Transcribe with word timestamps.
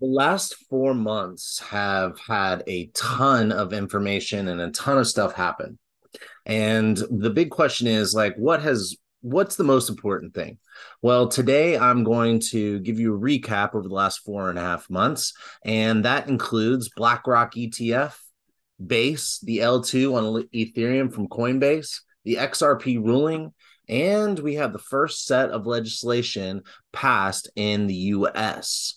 the 0.00 0.06
last 0.06 0.56
four 0.68 0.94
months 0.94 1.58
have 1.70 2.18
had 2.18 2.62
a 2.66 2.86
ton 2.88 3.50
of 3.50 3.72
information 3.72 4.48
and 4.48 4.60
a 4.60 4.70
ton 4.70 4.98
of 4.98 5.06
stuff 5.06 5.34
happen. 5.34 5.78
And 6.44 6.96
the 7.10 7.30
big 7.30 7.50
question 7.50 7.86
is 7.86 8.14
like, 8.14 8.36
what 8.36 8.62
has 8.62 8.96
what's 9.22 9.56
the 9.56 9.64
most 9.64 9.88
important 9.88 10.34
thing? 10.34 10.58
Well, 11.02 11.28
today 11.28 11.76
I'm 11.76 12.04
going 12.04 12.40
to 12.50 12.78
give 12.80 13.00
you 13.00 13.14
a 13.14 13.18
recap 13.18 13.74
over 13.74 13.88
the 13.88 13.94
last 13.94 14.18
four 14.18 14.50
and 14.50 14.58
a 14.58 14.62
half 14.62 14.88
months, 14.88 15.32
and 15.64 16.04
that 16.04 16.28
includes 16.28 16.90
BlackRock 16.96 17.54
ETF, 17.54 18.16
Base, 18.84 19.40
the 19.42 19.58
L2 19.58 20.14
on 20.14 20.48
Ethereum 20.54 21.12
from 21.12 21.28
Coinbase, 21.28 22.00
the 22.24 22.36
XRP 22.36 23.02
ruling, 23.02 23.52
and 23.88 24.38
we 24.38 24.56
have 24.56 24.72
the 24.72 24.78
first 24.78 25.26
set 25.26 25.50
of 25.50 25.66
legislation 25.66 26.62
passed 26.92 27.50
in 27.56 27.86
the 27.86 27.94
US. 27.94 28.94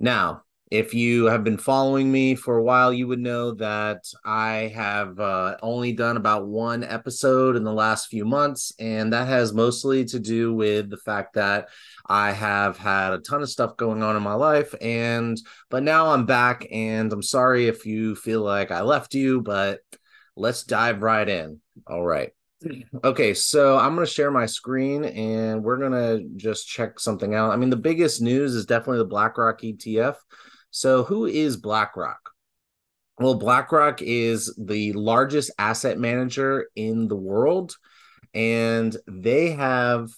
Now, 0.00 0.42
if 0.70 0.92
you 0.92 1.26
have 1.26 1.44
been 1.44 1.58
following 1.58 2.10
me 2.10 2.34
for 2.34 2.56
a 2.56 2.62
while, 2.62 2.92
you 2.92 3.06
would 3.06 3.20
know 3.20 3.52
that 3.52 4.02
I 4.24 4.72
have 4.74 5.20
uh, 5.20 5.56
only 5.62 5.92
done 5.92 6.16
about 6.16 6.48
one 6.48 6.82
episode 6.82 7.54
in 7.54 7.64
the 7.64 7.72
last 7.72 8.08
few 8.08 8.24
months. 8.24 8.72
And 8.80 9.12
that 9.12 9.28
has 9.28 9.52
mostly 9.52 10.04
to 10.06 10.18
do 10.18 10.52
with 10.52 10.90
the 10.90 10.96
fact 10.96 11.34
that 11.34 11.68
I 12.06 12.32
have 12.32 12.76
had 12.76 13.12
a 13.12 13.18
ton 13.18 13.42
of 13.42 13.50
stuff 13.50 13.76
going 13.76 14.02
on 14.02 14.16
in 14.16 14.22
my 14.22 14.34
life. 14.34 14.74
And, 14.80 15.40
but 15.70 15.82
now 15.82 16.08
I'm 16.08 16.26
back. 16.26 16.66
And 16.72 17.12
I'm 17.12 17.22
sorry 17.22 17.68
if 17.68 17.86
you 17.86 18.16
feel 18.16 18.40
like 18.40 18.70
I 18.70 18.82
left 18.82 19.14
you, 19.14 19.42
but 19.42 19.80
let's 20.34 20.64
dive 20.64 21.02
right 21.02 21.28
in. 21.28 21.60
All 21.86 22.04
right. 22.04 22.32
Okay, 23.04 23.34
so 23.34 23.76
I'm 23.78 23.94
going 23.94 24.06
to 24.06 24.12
share 24.12 24.30
my 24.30 24.46
screen 24.46 25.04
and 25.04 25.62
we're 25.62 25.78
going 25.78 25.92
to 25.92 26.28
just 26.36 26.66
check 26.66 26.98
something 26.98 27.34
out. 27.34 27.50
I 27.50 27.56
mean, 27.56 27.70
the 27.70 27.76
biggest 27.76 28.22
news 28.22 28.54
is 28.54 28.66
definitely 28.66 28.98
the 28.98 29.04
BlackRock 29.06 29.60
ETF. 29.60 30.16
So, 30.70 31.04
who 31.04 31.26
is 31.26 31.56
BlackRock? 31.56 32.30
Well, 33.18 33.34
BlackRock 33.34 34.00
is 34.02 34.54
the 34.58 34.92
largest 34.92 35.50
asset 35.58 35.98
manager 35.98 36.68
in 36.74 37.08
the 37.08 37.16
world 37.16 37.76
and 38.34 38.96
they 39.06 39.52
have 39.52 40.10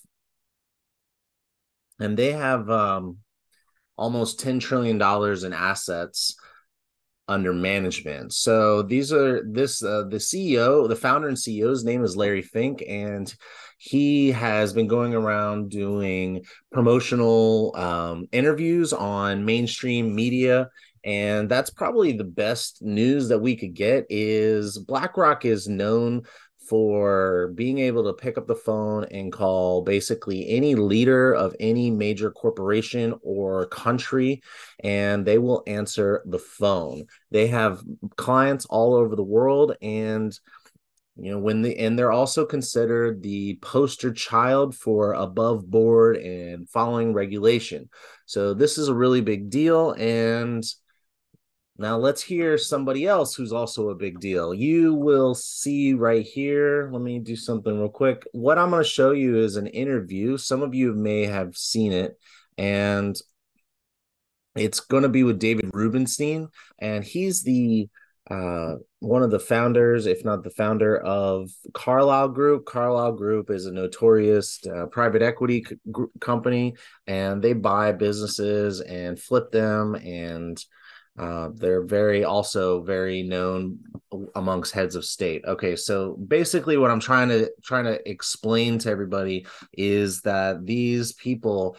and 2.00 2.16
they 2.16 2.32
have 2.32 2.70
um 2.70 3.18
almost 3.96 4.40
10 4.40 4.58
trillion 4.58 4.98
dollars 4.98 5.44
in 5.44 5.52
assets 5.52 6.36
under 7.28 7.52
management. 7.52 8.32
So 8.32 8.82
these 8.82 9.12
are 9.12 9.42
this 9.44 9.82
uh, 9.82 10.04
the 10.08 10.18
CEO, 10.18 10.88
the 10.88 10.96
founder 10.96 11.28
and 11.28 11.36
CEO's 11.36 11.84
name 11.84 12.04
is 12.04 12.16
Larry 12.16 12.42
Fink, 12.42 12.82
and 12.86 13.32
he 13.78 14.32
has 14.32 14.72
been 14.72 14.86
going 14.86 15.14
around 15.14 15.70
doing 15.70 16.44
promotional 16.72 17.74
um, 17.76 18.26
interviews 18.32 18.92
on 18.92 19.44
mainstream 19.44 20.14
media. 20.14 20.70
And 21.04 21.48
that's 21.48 21.70
probably 21.70 22.12
the 22.12 22.24
best 22.24 22.82
news 22.82 23.28
that 23.28 23.38
we 23.38 23.54
could 23.54 23.74
get 23.74 24.06
is 24.10 24.76
BlackRock 24.76 25.44
is 25.44 25.68
known 25.68 26.22
for 26.68 27.52
being 27.54 27.78
able 27.78 28.04
to 28.04 28.12
pick 28.12 28.38
up 28.38 28.46
the 28.46 28.54
phone 28.54 29.04
and 29.04 29.32
call 29.32 29.82
basically 29.82 30.48
any 30.48 30.74
leader 30.74 31.32
of 31.32 31.54
any 31.60 31.90
major 31.90 32.30
corporation 32.30 33.14
or 33.22 33.66
country 33.66 34.42
and 34.82 35.24
they 35.24 35.38
will 35.38 35.62
answer 35.66 36.22
the 36.26 36.38
phone. 36.38 37.06
They 37.30 37.46
have 37.48 37.82
clients 38.16 38.66
all 38.66 38.94
over 38.94 39.16
the 39.16 39.22
world 39.22 39.76
and 39.80 40.38
you 41.18 41.30
know 41.30 41.38
when 41.38 41.62
the 41.62 41.78
and 41.78 41.98
they're 41.98 42.12
also 42.12 42.44
considered 42.44 43.22
the 43.22 43.58
poster 43.62 44.12
child 44.12 44.74
for 44.74 45.14
above 45.14 45.68
board 45.70 46.16
and 46.16 46.68
following 46.68 47.14
regulation. 47.14 47.88
So 48.26 48.52
this 48.52 48.76
is 48.76 48.88
a 48.88 48.94
really 48.94 49.22
big 49.22 49.48
deal 49.48 49.92
and 49.92 50.62
now 51.78 51.96
let's 51.96 52.22
hear 52.22 52.56
somebody 52.56 53.06
else 53.06 53.34
who's 53.34 53.52
also 53.52 53.90
a 53.90 53.94
big 53.94 54.20
deal. 54.20 54.54
You 54.54 54.94
will 54.94 55.34
see 55.34 55.94
right 55.94 56.24
here. 56.24 56.88
Let 56.90 57.02
me 57.02 57.18
do 57.18 57.36
something 57.36 57.78
real 57.78 57.88
quick. 57.88 58.24
What 58.32 58.58
I'm 58.58 58.70
going 58.70 58.82
to 58.82 58.88
show 58.88 59.12
you 59.12 59.38
is 59.38 59.56
an 59.56 59.66
interview. 59.66 60.38
Some 60.38 60.62
of 60.62 60.74
you 60.74 60.94
may 60.94 61.26
have 61.26 61.56
seen 61.56 61.92
it, 61.92 62.18
and 62.56 63.16
it's 64.54 64.80
going 64.80 65.02
to 65.02 65.08
be 65.08 65.22
with 65.22 65.38
David 65.38 65.70
Rubenstein, 65.74 66.48
and 66.78 67.04
he's 67.04 67.42
the 67.42 67.88
uh, 68.30 68.74
one 68.98 69.22
of 69.22 69.30
the 69.30 69.38
founders, 69.38 70.06
if 70.06 70.24
not 70.24 70.42
the 70.42 70.50
founder 70.50 70.98
of 70.98 71.50
Carlyle 71.74 72.28
Group. 72.28 72.66
Carlyle 72.66 73.12
Group 73.12 73.50
is 73.50 73.66
a 73.66 73.72
notorious 73.72 74.58
uh, 74.66 74.86
private 74.86 75.22
equity 75.22 75.64
c- 75.64 75.76
company, 76.20 76.74
and 77.06 77.40
they 77.40 77.52
buy 77.52 77.92
businesses 77.92 78.80
and 78.80 79.20
flip 79.20 79.52
them 79.52 79.94
and 79.94 80.64
uh, 81.18 81.50
they're 81.54 81.84
very 81.84 82.24
also 82.24 82.82
very 82.82 83.22
known 83.22 83.78
amongst 84.34 84.72
heads 84.72 84.94
of 84.96 85.04
state. 85.04 85.42
Okay, 85.46 85.76
so 85.76 86.14
basically, 86.14 86.76
what 86.76 86.90
I'm 86.90 87.00
trying 87.00 87.28
to 87.30 87.50
trying 87.62 87.84
to 87.84 88.08
explain 88.08 88.78
to 88.80 88.90
everybody 88.90 89.46
is 89.72 90.20
that 90.22 90.66
these 90.66 91.12
people, 91.12 91.76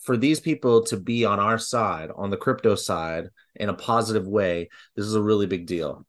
for 0.00 0.16
these 0.16 0.40
people 0.40 0.82
to 0.84 0.98
be 0.98 1.24
on 1.24 1.40
our 1.40 1.58
side, 1.58 2.10
on 2.14 2.30
the 2.30 2.36
crypto 2.36 2.74
side, 2.74 3.30
in 3.56 3.68
a 3.68 3.74
positive 3.74 4.26
way, 4.26 4.68
this 4.96 5.06
is 5.06 5.14
a 5.14 5.22
really 5.22 5.46
big 5.46 5.66
deal, 5.66 6.04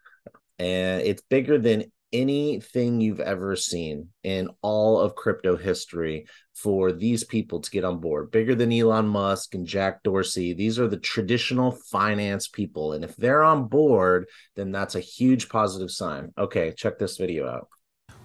and 0.60 1.02
it's 1.02 1.24
bigger 1.30 1.58
than 1.58 1.86
anything 2.16 3.02
you've 3.02 3.20
ever 3.20 3.56
seen 3.56 4.10
in 4.24 4.50
all 4.62 5.00
of 5.00 5.16
crypto 5.16 5.56
history 5.58 6.28
for 6.54 6.92
these 6.92 7.24
people 7.24 7.60
to 7.60 7.70
get 7.70 7.84
on 7.84 8.00
board. 8.00 8.32
Bigger 8.32 8.56
than 8.56 8.72
Elon 8.72 9.08
Musk 9.08 9.56
and 9.56 9.68
Jack 9.68 10.04
Dorsey. 10.04 10.54
These 10.54 10.80
are 10.80 10.88
the 10.88 10.98
traditional 10.98 11.72
finance 11.72 12.48
people. 12.48 12.94
And 12.94 13.04
if 13.04 13.16
they're 13.18 13.44
on 13.44 13.68
board, 13.68 14.28
then 14.56 14.72
that's 14.72 14.96
a 14.96 15.02
huge 15.02 15.50
positive 15.50 15.92
sign. 15.92 16.32
Okay, 16.38 16.74
check 16.76 16.98
this 16.98 17.18
video 17.18 17.48
out. 17.48 17.68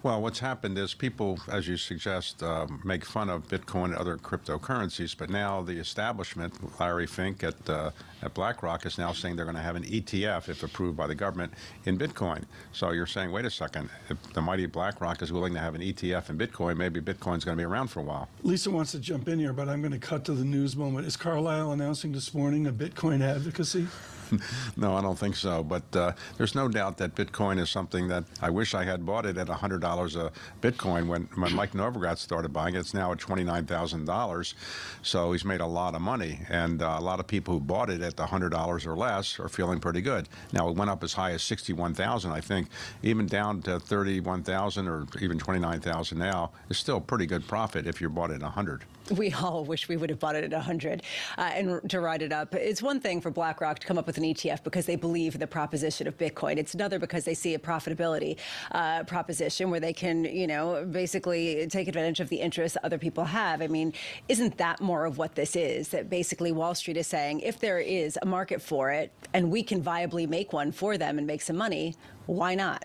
Well, 0.02 0.22
what's 0.22 0.38
happened 0.38 0.78
is 0.78 0.94
people, 0.94 1.38
as 1.52 1.68
you 1.68 1.76
suggest, 1.76 2.42
uh, 2.42 2.66
make 2.84 3.04
fun 3.04 3.28
of 3.28 3.46
Bitcoin 3.48 3.86
and 3.86 3.96
other 3.96 4.16
cryptocurrencies, 4.16 5.14
but 5.14 5.28
now 5.28 5.60
the 5.60 5.78
establishment, 5.78 6.54
Larry 6.80 7.06
Fink 7.06 7.44
at 7.44 7.68
uh, 7.68 7.90
at 8.22 8.32
BlackRock, 8.32 8.86
is 8.86 8.96
now 8.96 9.12
saying 9.12 9.36
they're 9.36 9.44
going 9.44 9.56
to 9.56 9.62
have 9.62 9.76
an 9.76 9.82
ETF, 9.82 10.48
if 10.48 10.62
approved 10.62 10.96
by 10.96 11.06
the 11.06 11.14
government, 11.14 11.52
in 11.84 11.98
Bitcoin. 11.98 12.44
So 12.72 12.92
you're 12.92 13.04
saying, 13.04 13.30
wait 13.30 13.44
a 13.44 13.50
second, 13.50 13.90
if 14.08 14.22
the 14.32 14.40
mighty 14.40 14.64
BlackRock 14.64 15.20
is 15.20 15.32
willing 15.32 15.52
to 15.52 15.60
have 15.60 15.74
an 15.74 15.82
ETF 15.82 16.30
in 16.30 16.38
Bitcoin, 16.38 16.78
maybe 16.78 17.02
Bitcoin's 17.02 17.44
going 17.44 17.58
to 17.58 17.60
be 17.60 17.66
around 17.66 17.88
for 17.88 18.00
a 18.00 18.04
while. 18.04 18.30
Lisa 18.42 18.70
wants 18.70 18.92
to 18.92 19.00
jump 19.00 19.28
in 19.28 19.38
here, 19.38 19.52
but 19.52 19.68
I'm 19.68 19.82
going 19.82 19.92
to 19.92 19.98
cut 19.98 20.24
to 20.26 20.32
the 20.32 20.46
news 20.46 20.76
moment. 20.76 21.06
Is 21.06 21.18
Carlyle 21.18 21.72
announcing 21.72 22.12
this 22.12 22.32
morning 22.32 22.66
a 22.66 22.72
Bitcoin 22.72 23.20
advocacy? 23.20 23.86
no, 24.76 24.94
I 24.94 25.02
don't 25.02 25.18
think 25.18 25.36
so. 25.36 25.62
But 25.62 25.96
uh, 25.96 26.12
there's 26.36 26.54
no 26.54 26.68
doubt 26.68 26.98
that 26.98 27.14
Bitcoin 27.14 27.58
is 27.58 27.70
something 27.70 28.08
that 28.08 28.24
I 28.40 28.50
wish 28.50 28.74
I 28.74 28.84
had 28.84 29.04
bought 29.04 29.26
it 29.26 29.36
at 29.36 29.48
$100 29.48 30.16
a 30.16 30.32
Bitcoin 30.60 31.06
when, 31.06 31.28
when 31.34 31.54
Mike 31.54 31.72
Novogratz 31.72 32.18
started 32.18 32.52
buying 32.52 32.74
it. 32.74 32.78
It's 32.78 32.94
now 32.94 33.12
at 33.12 33.18
$29,000. 33.18 34.54
So 35.02 35.32
he's 35.32 35.44
made 35.44 35.60
a 35.60 35.66
lot 35.66 35.94
of 35.94 36.00
money. 36.00 36.40
And 36.48 36.82
uh, 36.82 36.96
a 36.98 37.02
lot 37.02 37.20
of 37.20 37.26
people 37.26 37.54
who 37.54 37.60
bought 37.60 37.90
it 37.90 38.00
at 38.00 38.16
the 38.16 38.24
$100 38.24 38.86
or 38.86 38.96
less 38.96 39.38
are 39.38 39.48
feeling 39.48 39.80
pretty 39.80 40.00
good. 40.00 40.28
Now, 40.52 40.68
it 40.68 40.76
went 40.76 40.90
up 40.90 41.02
as 41.04 41.12
high 41.12 41.32
as 41.32 41.42
61,000, 41.42 42.30
I 42.30 42.40
think. 42.40 42.68
Even 43.02 43.26
down 43.26 43.62
to 43.62 43.80
31,000 43.80 44.88
or 44.88 45.06
even 45.20 45.38
29,000 45.38 46.18
now 46.18 46.50
is 46.68 46.78
still 46.78 46.98
a 46.98 47.00
pretty 47.00 47.26
good 47.26 47.46
profit 47.46 47.86
if 47.86 48.00
you 48.00 48.08
bought 48.08 48.30
it 48.30 48.34
at 48.34 48.42
100 48.42 48.84
we 49.10 49.32
all 49.32 49.64
wish 49.64 49.88
we 49.88 49.96
would 49.96 50.10
have 50.10 50.18
bought 50.18 50.36
it 50.36 50.44
at 50.44 50.52
100 50.52 51.02
uh, 51.36 51.40
and 51.40 51.90
to 51.90 52.00
ride 52.00 52.22
it 52.22 52.32
up. 52.32 52.54
It's 52.54 52.82
one 52.82 53.00
thing 53.00 53.20
for 53.20 53.30
BlackRock 53.30 53.78
to 53.80 53.86
come 53.86 53.98
up 53.98 54.06
with 54.06 54.18
an 54.18 54.24
ETF 54.24 54.62
because 54.64 54.86
they 54.86 54.96
believe 54.96 55.34
in 55.34 55.40
the 55.40 55.46
proposition 55.46 56.06
of 56.06 56.16
Bitcoin. 56.16 56.56
It's 56.58 56.74
another 56.74 56.98
because 56.98 57.24
they 57.24 57.34
see 57.34 57.54
a 57.54 57.58
profitability 57.58 58.38
uh, 58.72 59.04
proposition 59.04 59.70
where 59.70 59.80
they 59.80 59.92
can, 59.92 60.24
you 60.24 60.46
know, 60.46 60.86
basically 60.90 61.66
take 61.68 61.88
advantage 61.88 62.20
of 62.20 62.28
the 62.28 62.36
interests 62.36 62.76
other 62.82 62.98
people 62.98 63.24
have. 63.24 63.62
I 63.62 63.66
mean, 63.66 63.92
isn't 64.28 64.56
that 64.58 64.80
more 64.80 65.04
of 65.04 65.18
what 65.18 65.34
this 65.34 65.56
is? 65.56 65.88
That 65.88 66.08
basically 66.08 66.52
Wall 66.52 66.74
Street 66.74 66.96
is 66.96 67.06
saying 67.06 67.40
if 67.40 67.58
there 67.58 67.78
is 67.78 68.18
a 68.22 68.26
market 68.26 68.62
for 68.62 68.90
it 68.90 69.12
and 69.34 69.50
we 69.50 69.62
can 69.62 69.82
viably 69.82 70.28
make 70.28 70.52
one 70.52 70.72
for 70.72 70.96
them 70.96 71.18
and 71.18 71.26
make 71.26 71.42
some 71.42 71.56
money, 71.56 71.94
why 72.26 72.54
not? 72.54 72.84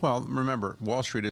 Well, 0.00 0.20
remember, 0.28 0.76
Wall 0.80 1.02
Street 1.02 1.26
is. 1.26 1.30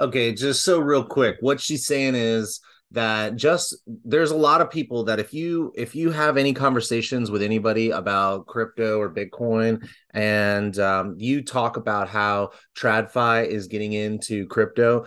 Okay, 0.00 0.34
just 0.34 0.64
so 0.64 0.80
real 0.80 1.04
quick, 1.04 1.36
what 1.40 1.60
she's 1.60 1.86
saying 1.86 2.14
is 2.14 2.60
that 2.92 3.36
just 3.36 3.76
there's 4.04 4.30
a 4.30 4.36
lot 4.36 4.60
of 4.60 4.70
people 4.70 5.04
that 5.04 5.18
if 5.18 5.32
you 5.34 5.72
if 5.76 5.94
you 5.94 6.10
have 6.10 6.36
any 6.36 6.52
conversations 6.52 7.30
with 7.30 7.42
anybody 7.42 7.90
about 7.90 8.46
crypto 8.46 8.98
or 9.00 9.12
bitcoin 9.12 9.86
and 10.10 10.78
um, 10.78 11.14
you 11.18 11.42
talk 11.42 11.76
about 11.76 12.08
how 12.08 12.50
tradfi 12.76 13.46
is 13.46 13.66
getting 13.66 13.94
into 13.94 14.46
crypto 14.46 15.06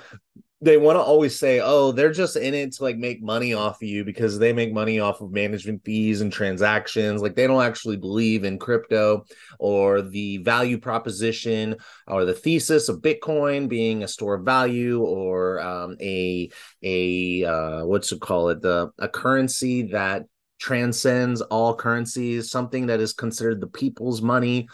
they 0.65 0.77
want 0.77 0.95
to 0.97 1.01
always 1.01 1.37
say, 1.37 1.61
"Oh, 1.63 1.91
they're 1.91 2.11
just 2.11 2.35
in 2.35 2.55
it 2.55 2.73
to 2.73 2.83
like 2.83 2.97
make 2.97 3.21
money 3.21 3.53
off 3.53 3.81
of 3.81 3.87
you 3.87 4.03
because 4.03 4.39
they 4.39 4.51
make 4.51 4.73
money 4.73 4.99
off 4.99 5.21
of 5.21 5.31
management 5.31 5.85
fees 5.85 6.21
and 6.21 6.33
transactions. 6.33 7.21
Like 7.21 7.35
they 7.35 7.45
don't 7.45 7.63
actually 7.63 7.97
believe 7.97 8.43
in 8.43 8.57
crypto 8.57 9.25
or 9.59 10.01
the 10.01 10.37
value 10.37 10.79
proposition 10.79 11.75
or 12.07 12.25
the 12.25 12.33
thesis 12.33 12.89
of 12.89 13.01
Bitcoin 13.01 13.69
being 13.69 14.03
a 14.03 14.07
store 14.07 14.35
of 14.35 14.45
value 14.45 15.01
or 15.01 15.61
um, 15.61 15.97
a 16.01 16.49
a 16.81 17.45
uh, 17.45 17.85
what's 17.85 18.09
to 18.09 18.17
call 18.17 18.49
it 18.49 18.61
the 18.61 18.89
a 18.97 19.07
currency 19.07 19.83
that 19.91 20.25
transcends 20.57 21.41
all 21.41 21.75
currencies, 21.75 22.49
something 22.49 22.87
that 22.87 22.99
is 22.99 23.13
considered 23.13 23.61
the 23.61 23.67
people's 23.67 24.21
money. 24.21 24.67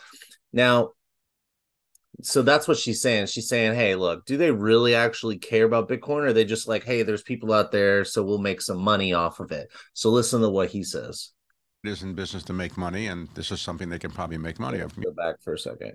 Now, 0.54 0.92
so 2.22 2.42
that's 2.42 2.68
what 2.68 2.78
she's 2.78 3.02
saying. 3.02 3.28
She's 3.28 3.48
saying, 3.48 3.76
"Hey, 3.76 3.96
look, 3.96 4.26
do 4.26 4.38
they 4.38 4.52
really 4.52 4.96
actually 4.96 5.38
care 5.38 5.66
about 5.66 5.90
Bitcoin, 5.90 6.22
or 6.22 6.28
are 6.28 6.34
they 6.34 6.46
just 6.46 6.68
like, 6.68 6.84
hey, 6.84 7.04
there's 7.04 7.24
people 7.24 7.54
out 7.54 7.72
there, 7.72 8.04
so 8.06 8.24
we'll 8.24 8.38
make 8.38 8.62
some 8.62 8.78
money 8.78 9.14
off 9.14 9.40
of 9.40 9.52
it?" 9.52 9.70
So 9.94 10.10
listen 10.10 10.42
to 10.42 10.50
what 10.50 10.70
he 10.70 10.84
says. 10.84 11.32
It 11.84 11.90
is 11.90 12.04
in 12.04 12.14
business 12.14 12.44
to 12.44 12.54
make 12.54 12.78
money, 12.78 13.08
and 13.08 13.28
this 13.34 13.52
is 13.52 13.62
something 13.62 13.90
they 13.90 14.00
can 14.00 14.12
probably 14.12 14.38
make 14.38 14.60
money 14.60 14.82
off 14.82 14.96
of. 14.96 15.04
Go 15.04 15.12
back 15.12 15.42
for 15.42 15.54
a 15.54 15.58
second. 15.58 15.94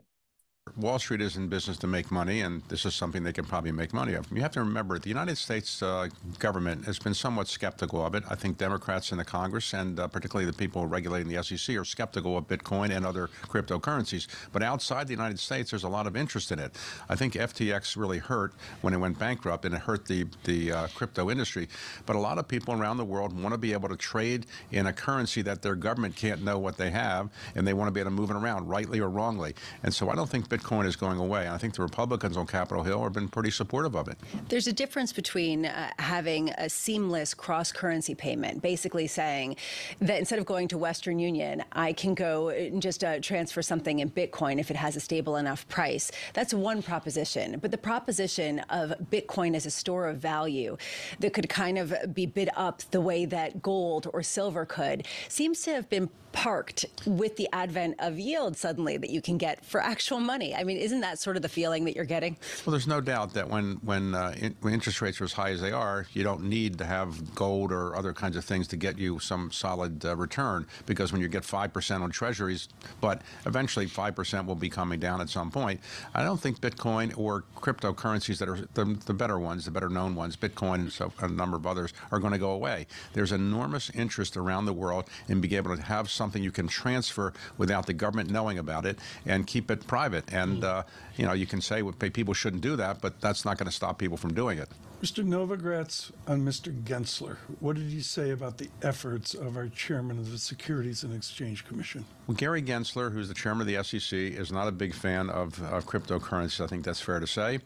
Wall 0.74 0.98
Street 0.98 1.22
is 1.22 1.36
in 1.36 1.48
business 1.48 1.78
to 1.78 1.86
make 1.86 2.10
money, 2.10 2.42
and 2.42 2.60
this 2.68 2.84
is 2.84 2.94
something 2.94 3.22
they 3.22 3.32
can 3.32 3.46
probably 3.46 3.72
make 3.72 3.94
money 3.94 4.12
of. 4.12 4.30
You 4.30 4.42
have 4.42 4.50
to 4.52 4.60
remember, 4.60 4.98
the 4.98 5.08
United 5.08 5.38
States 5.38 5.82
uh, 5.82 6.08
government 6.38 6.84
has 6.84 6.98
been 6.98 7.14
somewhat 7.14 7.48
skeptical 7.48 8.04
of 8.04 8.14
it. 8.14 8.24
I 8.28 8.34
think 8.34 8.58
Democrats 8.58 9.10
in 9.10 9.16
the 9.16 9.24
Congress, 9.24 9.72
and 9.72 9.98
uh, 9.98 10.06
particularly 10.08 10.44
the 10.44 10.56
people 10.56 10.84
regulating 10.84 11.32
the 11.32 11.42
SEC, 11.42 11.74
are 11.76 11.84
skeptical 11.84 12.36
of 12.36 12.46
Bitcoin 12.46 12.94
and 12.94 13.06
other 13.06 13.28
cryptocurrencies. 13.48 14.26
But 14.52 14.62
outside 14.62 15.06
the 15.06 15.14
United 15.14 15.38
States, 15.38 15.70
there's 15.70 15.84
a 15.84 15.88
lot 15.88 16.06
of 16.06 16.14
interest 16.14 16.52
in 16.52 16.58
it. 16.58 16.76
I 17.08 17.16
think 17.16 17.34
FTX 17.34 17.96
really 17.96 18.18
hurt 18.18 18.52
when 18.82 18.92
it 18.92 18.98
went 18.98 19.18
bankrupt, 19.18 19.64
and 19.64 19.74
it 19.74 19.80
hurt 19.80 20.04
the 20.04 20.26
the 20.44 20.72
uh, 20.72 20.86
crypto 20.88 21.30
industry. 21.30 21.68
But 22.04 22.16
a 22.16 22.20
lot 22.20 22.36
of 22.36 22.48
people 22.48 22.74
around 22.74 22.98
the 22.98 23.04
world 23.04 23.32
want 23.40 23.54
to 23.54 23.58
be 23.58 23.72
able 23.72 23.88
to 23.88 23.96
trade 23.96 24.44
in 24.72 24.88
a 24.88 24.92
currency 24.92 25.40
that 25.42 25.62
their 25.62 25.74
government 25.74 26.16
can't 26.16 26.42
know 26.42 26.58
what 26.58 26.76
they 26.76 26.90
have, 26.90 27.30
and 27.54 27.66
they 27.66 27.72
want 27.72 27.88
to 27.88 27.92
be 27.92 28.00
able 28.00 28.10
to 28.10 28.16
move 28.16 28.30
it 28.30 28.36
around, 28.36 28.68
rightly 28.68 29.00
or 29.00 29.08
wrongly. 29.08 29.54
And 29.82 29.94
so 29.94 30.10
I 30.10 30.14
don't 30.14 30.28
think 30.28 30.48
Bitcoin 30.48 30.55
is 30.64 30.96
going 30.96 31.18
away. 31.18 31.48
I 31.48 31.58
think 31.58 31.74
the 31.74 31.82
Republicans 31.82 32.36
on 32.36 32.46
Capitol 32.46 32.82
Hill 32.82 33.02
have 33.02 33.12
been 33.12 33.28
pretty 33.28 33.50
supportive 33.50 33.94
of 33.94 34.08
it. 34.08 34.18
There's 34.48 34.66
a 34.66 34.72
difference 34.72 35.12
between 35.12 35.66
uh, 35.66 35.90
having 35.98 36.50
a 36.50 36.68
seamless 36.68 37.34
cross 37.34 37.72
currency 37.72 38.14
payment, 38.14 38.62
basically 38.62 39.06
saying 39.06 39.56
that 40.00 40.18
instead 40.18 40.38
of 40.38 40.46
going 40.46 40.68
to 40.68 40.78
Western 40.78 41.18
Union, 41.18 41.64
I 41.72 41.92
can 41.92 42.14
go 42.14 42.50
and 42.50 42.82
just 42.82 43.04
uh, 43.04 43.20
transfer 43.20 43.62
something 43.62 43.98
in 44.00 44.10
Bitcoin 44.10 44.58
if 44.58 44.70
it 44.70 44.76
has 44.76 44.96
a 44.96 45.00
stable 45.00 45.36
enough 45.36 45.66
price. 45.68 46.10
That's 46.34 46.52
one 46.54 46.82
proposition. 46.82 47.58
But 47.60 47.70
the 47.70 47.78
proposition 47.78 48.60
of 48.70 48.94
Bitcoin 49.10 49.54
as 49.54 49.66
a 49.66 49.70
store 49.70 50.08
of 50.08 50.18
value 50.18 50.76
that 51.20 51.32
could 51.32 51.48
kind 51.48 51.78
of 51.78 51.94
be 52.12 52.26
bid 52.26 52.50
up 52.56 52.82
the 52.90 53.00
way 53.00 53.24
that 53.26 53.62
gold 53.62 54.08
or 54.12 54.22
silver 54.22 54.64
could 54.64 55.06
seems 55.28 55.62
to 55.62 55.72
have 55.72 55.88
been 55.88 56.10
parked 56.36 56.84
with 57.06 57.36
the 57.36 57.48
advent 57.50 57.94
of 57.98 58.18
yield 58.18 58.58
suddenly 58.58 58.98
that 58.98 59.08
you 59.08 59.22
can 59.22 59.38
get 59.38 59.64
for 59.64 59.80
actual 59.80 60.20
money. 60.20 60.45
I 60.54 60.64
mean, 60.64 60.76
isn't 60.76 61.00
that 61.00 61.18
sort 61.18 61.36
of 61.36 61.42
the 61.42 61.48
feeling 61.48 61.84
that 61.84 61.96
you're 61.96 62.04
getting? 62.04 62.36
Well, 62.64 62.72
there's 62.72 62.86
no 62.86 63.00
doubt 63.00 63.34
that 63.34 63.48
when 63.48 63.74
when, 63.82 64.14
uh, 64.14 64.34
in, 64.38 64.56
when 64.60 64.74
interest 64.74 65.00
rates 65.00 65.20
are 65.20 65.24
as 65.24 65.32
high 65.32 65.50
as 65.50 65.60
they 65.60 65.72
are, 65.72 66.06
you 66.12 66.22
don't 66.22 66.44
need 66.44 66.78
to 66.78 66.84
have 66.84 67.34
gold 67.34 67.72
or 67.72 67.96
other 67.96 68.12
kinds 68.12 68.36
of 68.36 68.44
things 68.44 68.68
to 68.68 68.76
get 68.76 68.98
you 68.98 69.18
some 69.18 69.50
solid 69.50 70.04
uh, 70.04 70.14
return 70.16 70.66
because 70.86 71.12
when 71.12 71.20
you 71.20 71.28
get 71.28 71.44
five 71.44 71.72
percent 71.72 72.02
on 72.02 72.10
Treasuries, 72.10 72.68
but 73.00 73.22
eventually 73.46 73.86
five 73.86 74.14
percent 74.14 74.46
will 74.46 74.54
be 74.54 74.68
coming 74.68 75.00
down 75.00 75.20
at 75.20 75.28
some 75.28 75.50
point. 75.50 75.80
I 76.14 76.22
don't 76.22 76.40
think 76.40 76.60
Bitcoin 76.60 77.16
or 77.16 77.44
cryptocurrencies 77.56 78.38
that 78.38 78.48
are 78.48 78.68
the, 78.74 78.84
the 79.06 79.14
better 79.14 79.38
ones, 79.38 79.64
the 79.64 79.70
better 79.70 79.88
known 79.88 80.14
ones, 80.14 80.36
Bitcoin 80.36 80.74
and 80.74 80.92
so 80.92 81.12
a 81.20 81.28
number 81.28 81.56
of 81.56 81.66
others, 81.66 81.92
are 82.12 82.18
going 82.18 82.32
to 82.32 82.38
go 82.38 82.50
away. 82.50 82.86
There's 83.12 83.32
enormous 83.32 83.90
interest 83.90 84.36
around 84.36 84.66
the 84.66 84.72
world 84.72 85.08
in 85.28 85.40
being 85.40 85.54
able 85.54 85.74
to 85.76 85.82
have 85.82 86.10
something 86.10 86.42
you 86.42 86.52
can 86.52 86.68
transfer 86.68 87.32
without 87.58 87.86
the 87.86 87.92
government 87.92 88.30
knowing 88.30 88.58
about 88.58 88.86
it 88.86 88.98
and 89.24 89.46
keep 89.46 89.70
it 89.70 89.86
private. 89.86 90.32
And, 90.36 90.64
uh, 90.64 90.82
you 91.16 91.26
know, 91.26 91.32
you 91.32 91.46
can 91.46 91.60
say 91.60 91.82
people 92.10 92.34
shouldn't 92.34 92.62
do 92.62 92.76
that, 92.76 93.00
but 93.00 93.20
that's 93.20 93.44
not 93.44 93.58
going 93.58 93.66
to 93.66 93.74
stop 93.74 93.98
people 93.98 94.16
from 94.16 94.34
doing 94.34 94.58
it. 94.58 94.68
Mr. 95.02 95.22
Novogratz 95.22 96.10
on 96.26 96.40
Mr. 96.40 96.72
Gensler. 96.84 97.36
What 97.60 97.76
did 97.76 97.90
he 97.90 98.00
say 98.00 98.30
about 98.30 98.56
the 98.56 98.68
efforts 98.80 99.34
of 99.34 99.54
our 99.58 99.68
chairman 99.68 100.18
of 100.18 100.30
the 100.30 100.38
Securities 100.38 101.02
and 101.02 101.14
Exchange 101.14 101.66
Commission? 101.66 102.06
Well, 102.26 102.34
Gary 102.34 102.62
Gensler, 102.62 103.12
who's 103.12 103.28
the 103.28 103.34
chairman 103.34 103.68
of 103.68 103.72
the 103.72 103.84
SEC, 103.84 104.18
is 104.18 104.50
not 104.50 104.68
a 104.68 104.72
big 104.72 104.94
fan 104.94 105.28
of, 105.28 105.62
of 105.64 105.86
cryptocurrencies. 105.86 106.64
I 106.64 106.66
think 106.66 106.82
that's 106.82 107.00
fair 107.00 107.20
to 107.20 107.26
say. 107.26 107.58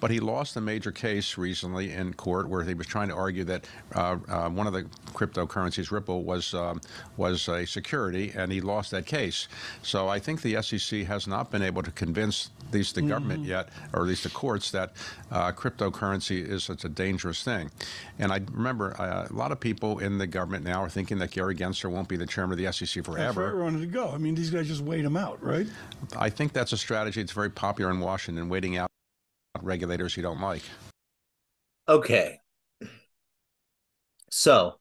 But 0.00 0.10
he 0.10 0.18
lost 0.18 0.56
a 0.56 0.62
major 0.62 0.90
case 0.90 1.36
recently 1.36 1.92
in 1.92 2.14
court 2.14 2.48
where 2.48 2.64
he 2.64 2.72
was 2.72 2.86
trying 2.86 3.08
to 3.08 3.14
argue 3.14 3.44
that 3.44 3.68
uh, 3.94 4.16
uh, 4.26 4.48
one 4.48 4.66
of 4.66 4.72
the 4.72 4.84
cryptocurrencies, 5.12 5.90
Ripple, 5.90 6.24
was 6.24 6.54
um, 6.54 6.80
was 7.18 7.48
a 7.48 7.66
security, 7.66 8.32
and 8.34 8.50
he 8.50 8.62
lost 8.62 8.90
that 8.92 9.04
case. 9.04 9.46
So 9.82 10.08
I 10.08 10.18
think 10.18 10.40
the 10.40 10.60
SEC 10.62 11.02
has 11.02 11.26
not 11.26 11.50
been 11.50 11.62
able 11.62 11.82
to 11.82 11.90
convince 11.90 12.50
at 12.66 12.74
least 12.74 12.94
the 12.94 13.02
mm-hmm. 13.02 13.10
government 13.10 13.44
yet, 13.44 13.68
or 13.92 14.02
at 14.02 14.08
least 14.08 14.24
the 14.24 14.30
courts, 14.30 14.70
that 14.70 14.92
uh, 15.30 15.52
cryptocurrency 15.52 16.46
is 16.46 16.68
it's 16.78 16.84
a 16.84 16.88
dangerous 16.88 17.42
thing. 17.42 17.72
And 18.20 18.30
I 18.30 18.40
remember 18.52 18.94
uh, 19.00 19.26
a 19.28 19.32
lot 19.32 19.50
of 19.50 19.58
people 19.58 19.98
in 19.98 20.16
the 20.16 20.28
government 20.28 20.64
now 20.64 20.80
are 20.80 20.88
thinking 20.88 21.18
that 21.18 21.32
Gary 21.32 21.56
Gensler 21.56 21.90
won't 21.90 22.06
be 22.06 22.16
the 22.16 22.24
chairman 22.24 22.56
of 22.56 22.64
the 22.64 22.72
SEC 22.72 23.04
forever. 23.04 23.24
That's 23.24 23.36
where 23.36 23.60
I 23.60 23.64
wanted 23.64 23.80
to 23.80 23.86
go. 23.88 24.10
I 24.10 24.18
mean, 24.18 24.36
these 24.36 24.50
guys 24.50 24.68
just 24.68 24.82
wait 24.82 25.04
him 25.04 25.16
out, 25.16 25.42
right? 25.42 25.66
I 26.16 26.30
think 26.30 26.52
that's 26.52 26.72
a 26.72 26.76
strategy 26.76 27.20
that's 27.20 27.32
very 27.32 27.50
popular 27.50 27.90
in 27.90 27.98
Washington, 27.98 28.48
waiting 28.48 28.76
out 28.76 28.88
regulators 29.60 30.16
you 30.16 30.22
don't 30.22 30.40
like. 30.40 30.62
Okay. 31.88 32.38
So, 34.30 34.74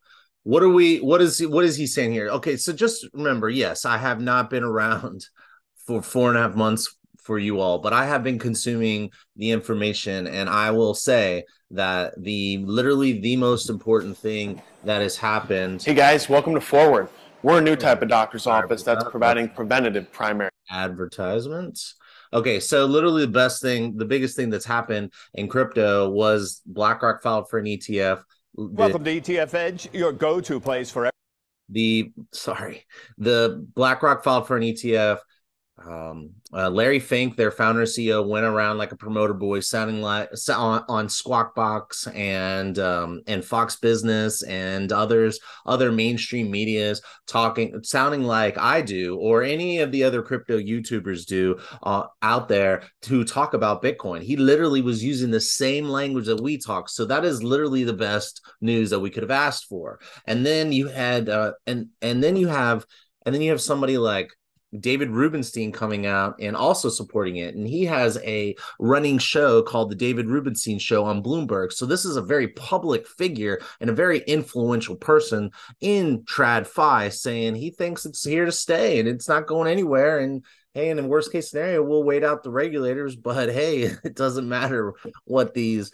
what 0.44 0.62
are 0.62 0.70
we 0.70 1.00
what 1.00 1.20
is 1.20 1.40
what 1.48 1.66
is 1.66 1.78
he 1.78 1.88
saying 1.88 2.12
here? 2.12 2.30
Okay, 2.30 2.58
so 2.58 2.74
just 2.74 3.08
remember, 3.12 3.50
yes, 3.50 3.86
I 3.86 3.98
have 3.98 4.22
not 4.22 4.52
been 4.52 4.64
around 4.64 5.26
for 5.88 6.04
four 6.04 6.30
and 6.30 6.38
a 6.38 6.42
half 6.42 6.54
months 6.54 6.96
for 7.28 7.38
you 7.38 7.60
all, 7.60 7.78
but 7.78 7.92
I 7.92 8.06
have 8.06 8.24
been 8.24 8.40
consuming 8.40 9.12
the 9.36 9.52
information, 9.52 10.28
and 10.28 10.50
I 10.50 10.72
will 10.72 10.94
say 10.94 11.44
that 11.72 12.14
the 12.18 12.60
literally 12.60 13.20
the 13.20 13.36
most 13.36 13.70
important 13.70 14.18
thing 14.18 14.62
that 14.86 15.02
has 15.02 15.18
happened. 15.18 15.84
Hey 15.84 15.94
guys, 15.94 16.30
welcome 16.30 16.54
to 16.56 16.62
Forward. 16.62 17.10
We're 17.44 17.58
a 17.58 17.62
new 17.62 17.76
type 17.76 18.02
of 18.02 18.08
doctor's 18.08 18.48
office 18.48 18.82
that's 18.82 19.04
providing 19.10 19.50
preventative 19.50 20.10
primary 20.12 20.50
advertisements. 20.72 21.96
Okay, 22.32 22.62
so 22.62 22.86
literally 22.86 23.26
the 23.26 23.32
best 23.32 23.62
thing, 23.62 23.98
the 23.98 24.06
biggest 24.06 24.38
thing 24.38 24.50
that's 24.50 24.66
happened 24.66 25.12
in 25.34 25.50
crypto 25.50 26.10
was 26.10 26.62
BlackRock 26.66 27.22
filed 27.22 27.50
for 27.50 27.60
an 27.60 27.66
ETF. 27.66 28.24
Welcome 28.56 29.04
the, 29.04 29.20
to 29.20 29.34
ETF 29.34 29.54
Edge, 29.54 29.90
your 29.92 30.14
go-to 30.14 30.62
place 30.62 30.90
for 30.90 31.10
the 31.70 32.14
sorry, 32.32 32.86
the 33.18 33.68
BlackRock 33.76 34.24
filed 34.24 34.48
for 34.48 34.56
an 34.56 34.64
ETF 34.64 35.20
um, 35.86 36.32
uh, 36.54 36.70
Larry 36.70 37.00
Fink, 37.00 37.36
their 37.36 37.52
founder 37.52 37.82
and 37.82 37.90
CEO, 37.90 38.28
went 38.28 38.46
around 38.46 38.78
like 38.78 38.92
a 38.92 38.98
promoter 38.98 39.34
boy, 39.34 39.60
sounding 39.60 40.02
like 40.02 40.30
on, 40.50 40.84
on 40.90 41.08
Squawk 41.08 41.54
Box 41.54 42.08
and 42.08 42.80
um, 42.80 43.22
and 43.28 43.46
Fox 43.46 43.76
Business 43.76 44.42
and 44.44 44.92
others, 44.92 45.40
other 45.66 45.92
mainstream 45.92 46.50
medias, 46.50 47.02
talking, 47.28 47.84
sounding 47.84 48.24
like 48.24 48.58
I 48.58 48.82
do 48.82 49.18
or 49.18 49.44
any 49.44 49.80
of 49.80 49.92
the 49.92 50.04
other 50.04 50.22
crypto 50.22 50.58
YouTubers 50.58 51.26
do 51.26 51.60
uh, 51.84 52.04
out 52.22 52.48
there 52.48 52.84
to 53.04 53.24
talk 53.24 53.54
about 53.54 53.84
Bitcoin. 53.84 54.22
He 54.22 54.36
literally 54.36 54.82
was 54.82 55.04
using 55.04 55.30
the 55.30 55.40
same 55.40 55.88
language 55.88 56.26
that 56.26 56.42
we 56.42 56.58
talk. 56.58 56.90
So 56.90 57.06
that 57.06 57.24
is 57.24 57.44
literally 57.44 57.84
the 57.84 57.94
best 57.94 58.42
news 58.62 58.90
that 58.90 59.00
we 59.00 59.12
could 59.12 59.24
have 59.24 59.32
asked 59.32 59.66
for. 59.66 60.00
And 60.26 60.46
then 60.46 60.72
you 60.72 60.88
had, 60.88 61.30
uh, 61.30 61.54
and 61.68 61.90
and 62.02 62.24
then 62.24 62.36
you 62.36 62.48
have, 62.48 62.86
and 63.26 63.36
then 63.36 63.42
you 63.42 63.52
have 63.52 63.62
somebody 63.62 63.98
like 63.98 64.32
David 64.80 65.12
Rubenstein 65.12 65.72
coming 65.72 66.06
out 66.06 66.36
and 66.40 66.56
also 66.56 66.90
supporting 66.90 67.38
it. 67.38 67.56
And 67.56 67.68
he 67.68 67.86
has 67.86 68.18
a 68.24 68.56
running 68.80 69.18
show 69.20 69.62
called 69.62 69.90
the 69.90 69.96
David 69.96 70.30
Rubenstein 70.30 70.80
Show 70.80 71.06
on 71.06 71.24
Bloomberg. 71.24 71.72
So 71.72 71.86
this 71.86 72.04
is 72.04 72.18
a 72.18 72.22
very 72.22 72.50
public 72.50 73.08
figure 73.08 73.60
and 73.80 73.90
a 73.90 73.94
very 73.94 74.20
influential 74.20 74.96
person 74.96 75.52
in 75.82 76.24
Trad 76.24 76.58
TradFi 76.58 77.14
saying 77.14 77.56
he 77.56 77.72
thinks 77.72 78.06
it's 78.06 78.24
here 78.24 78.46
to 78.46 78.52
stay 78.52 79.00
and 79.00 79.08
it's 79.08 79.28
not 79.28 79.48
going 79.48 79.70
anywhere. 79.70 80.20
And 80.20 80.44
hey, 80.74 80.90
in 80.90 80.98
the 80.98 81.04
worst 81.04 81.32
case 81.32 81.50
scenario, 81.50 81.84
we'll 81.84 82.04
wait 82.04 82.24
out 82.24 82.44
the 82.44 82.52
regulators. 82.52 83.16
But 83.16 83.50
hey, 83.50 83.82
it 84.04 84.16
doesn't 84.16 84.48
matter 84.48 84.94
what 85.26 85.54
these 85.54 85.92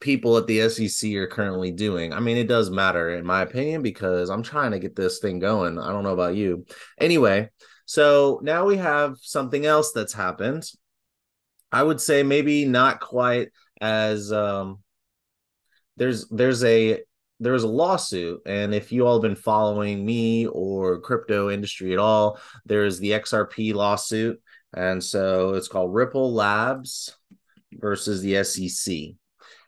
people 0.00 0.36
at 0.36 0.46
the 0.46 0.68
SEC 0.68 1.12
are 1.14 1.26
currently 1.26 1.70
doing. 1.70 2.12
I 2.12 2.20
mean, 2.20 2.36
it 2.36 2.48
does 2.48 2.70
matter 2.70 3.14
in 3.14 3.26
my 3.26 3.42
opinion 3.42 3.82
because 3.82 4.30
I'm 4.30 4.42
trying 4.42 4.72
to 4.72 4.78
get 4.78 4.96
this 4.96 5.18
thing 5.18 5.38
going. 5.38 5.78
I 5.78 5.92
don't 5.92 6.04
know 6.04 6.12
about 6.14 6.36
you. 6.36 6.66
Anyway, 6.98 7.50
so 7.90 8.38
now 8.44 8.66
we 8.66 8.76
have 8.76 9.16
something 9.20 9.66
else 9.66 9.90
that's 9.90 10.12
happened. 10.12 10.62
I 11.72 11.82
would 11.82 12.00
say 12.00 12.22
maybe 12.22 12.64
not 12.64 13.00
quite 13.00 13.48
as 13.80 14.32
um 14.32 14.78
there's 15.96 16.28
there's 16.28 16.62
a 16.62 17.00
there 17.40 17.52
was 17.52 17.64
a 17.64 17.68
lawsuit 17.68 18.42
and 18.46 18.72
if 18.72 18.92
you 18.92 19.04
all 19.04 19.14
have 19.14 19.22
been 19.22 19.34
following 19.34 20.06
me 20.06 20.46
or 20.46 21.00
crypto 21.00 21.50
industry 21.50 21.92
at 21.92 21.98
all 21.98 22.38
there's 22.64 23.00
the 23.00 23.10
xrp 23.10 23.74
lawsuit 23.74 24.40
and 24.72 25.02
so 25.02 25.54
it's 25.54 25.66
called 25.66 25.92
ripple 25.92 26.32
labs 26.32 27.16
versus 27.72 28.22
the 28.22 28.44
sec 28.44 29.16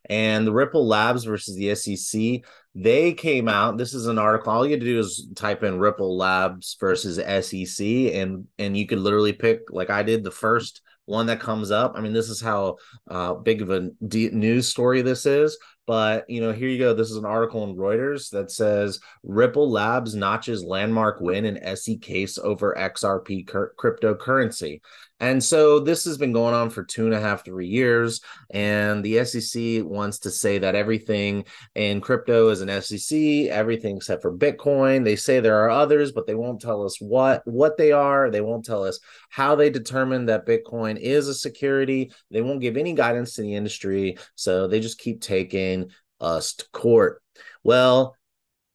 and 0.09 0.47
the 0.47 0.53
ripple 0.53 0.87
labs 0.87 1.25
versus 1.25 1.57
the 1.57 1.75
sec 1.75 2.45
they 2.75 3.13
came 3.13 3.49
out. 3.49 3.77
This 3.77 3.93
is 3.93 4.07
an 4.07 4.19
article. 4.19 4.53
All 4.53 4.65
you 4.65 4.73
have 4.73 4.81
to 4.81 4.87
do 4.87 4.99
is 4.99 5.29
type 5.35 5.63
in 5.63 5.79
Ripple 5.79 6.17
Labs 6.17 6.77
versus 6.81 7.17
SEC, 7.17 7.87
and 7.87 8.47
and 8.59 8.77
you 8.77 8.87
could 8.87 8.99
literally 8.99 9.33
pick 9.33 9.61
like 9.71 9.91
I 9.91 10.03
did 10.03 10.25
the 10.25 10.31
first 10.31 10.81
one 11.05 11.27
that 11.27 11.41
comes 11.41 11.71
up. 11.71 11.95
I 11.97 12.01
mean, 12.01 12.13
this 12.13 12.31
is 12.31 12.41
how 12.41 12.77
uh, 13.11 13.35
big 13.35 13.61
of 13.61 13.71
a 13.71 13.91
news 14.01 14.69
story 14.69 15.03
this 15.03 15.27
is. 15.27 15.59
But 15.87 16.29
you 16.31 16.41
know, 16.41 16.53
here 16.53 16.69
you 16.69 16.79
go. 16.79 16.95
This 16.95 17.11
is 17.11 17.17
an 17.17 17.25
article 17.25 17.65
in 17.65 17.77
Reuters 17.77 18.31
that 18.31 18.51
says 18.51 19.01
Ripple 19.23 19.71
Labs 19.71 20.15
notches 20.15 20.65
landmark 20.65 21.21
win 21.21 21.45
in 21.45 21.77
SEC 21.77 22.01
case 22.01 22.39
over 22.39 22.75
XRP 22.79 23.47
cur- 23.47 23.75
cryptocurrency. 23.79 24.81
And 25.23 25.43
so 25.43 25.79
this 25.79 26.05
has 26.07 26.19
been 26.19 26.33
going 26.33 26.53
on 26.53 26.69
for 26.69 26.83
two 26.83 27.05
and 27.05 27.15
a 27.15 27.21
half, 27.21 27.45
three 27.45 27.69
years. 27.69 28.21
And 28.51 29.05
the 29.05 29.25
SEC 29.25 29.85
wants 29.85 30.19
to 30.21 30.33
say 30.33 30.59
that 30.59 30.75
everything 30.75 31.45
in 31.77 32.01
crypto 32.01 32.49
is 32.49 32.61
an 32.61 32.83
SEC, 32.83 33.49
everything 33.49 33.97
except 33.97 34.21
for 34.21 34.37
Bitcoin. 34.37 35.05
They 35.05 35.15
say 35.15 35.39
there 35.39 35.61
are 35.61 35.71
others, 35.71 36.11
but 36.11 36.27
they 36.27 36.35
won't 36.35 36.61
tell 36.61 36.85
us 36.85 37.01
what 37.01 37.43
what 37.45 37.77
they 37.77 37.93
are. 37.93 38.31
They 38.31 38.41
won't 38.41 38.65
tell 38.65 38.83
us 38.85 38.99
how 39.29 39.55
they 39.55 39.71
determine 39.71 40.27
that 40.27 40.45
Bitcoin 40.45 40.99
is 40.99 41.29
a 41.29 41.35
security. 41.35 42.11
They 42.33 42.43
won't 42.43 42.61
give 42.61 42.77
any 42.77 42.93
guidance 42.93 43.35
to 43.35 43.43
the 43.43 43.55
industry. 43.55 44.19
So 44.35 44.67
they 44.67 44.81
just 44.81 44.99
keep 44.99 45.21
taking 45.21 45.72
us 46.21 46.55
to 46.55 46.65
court. 46.73 47.23
Well, 47.65 48.17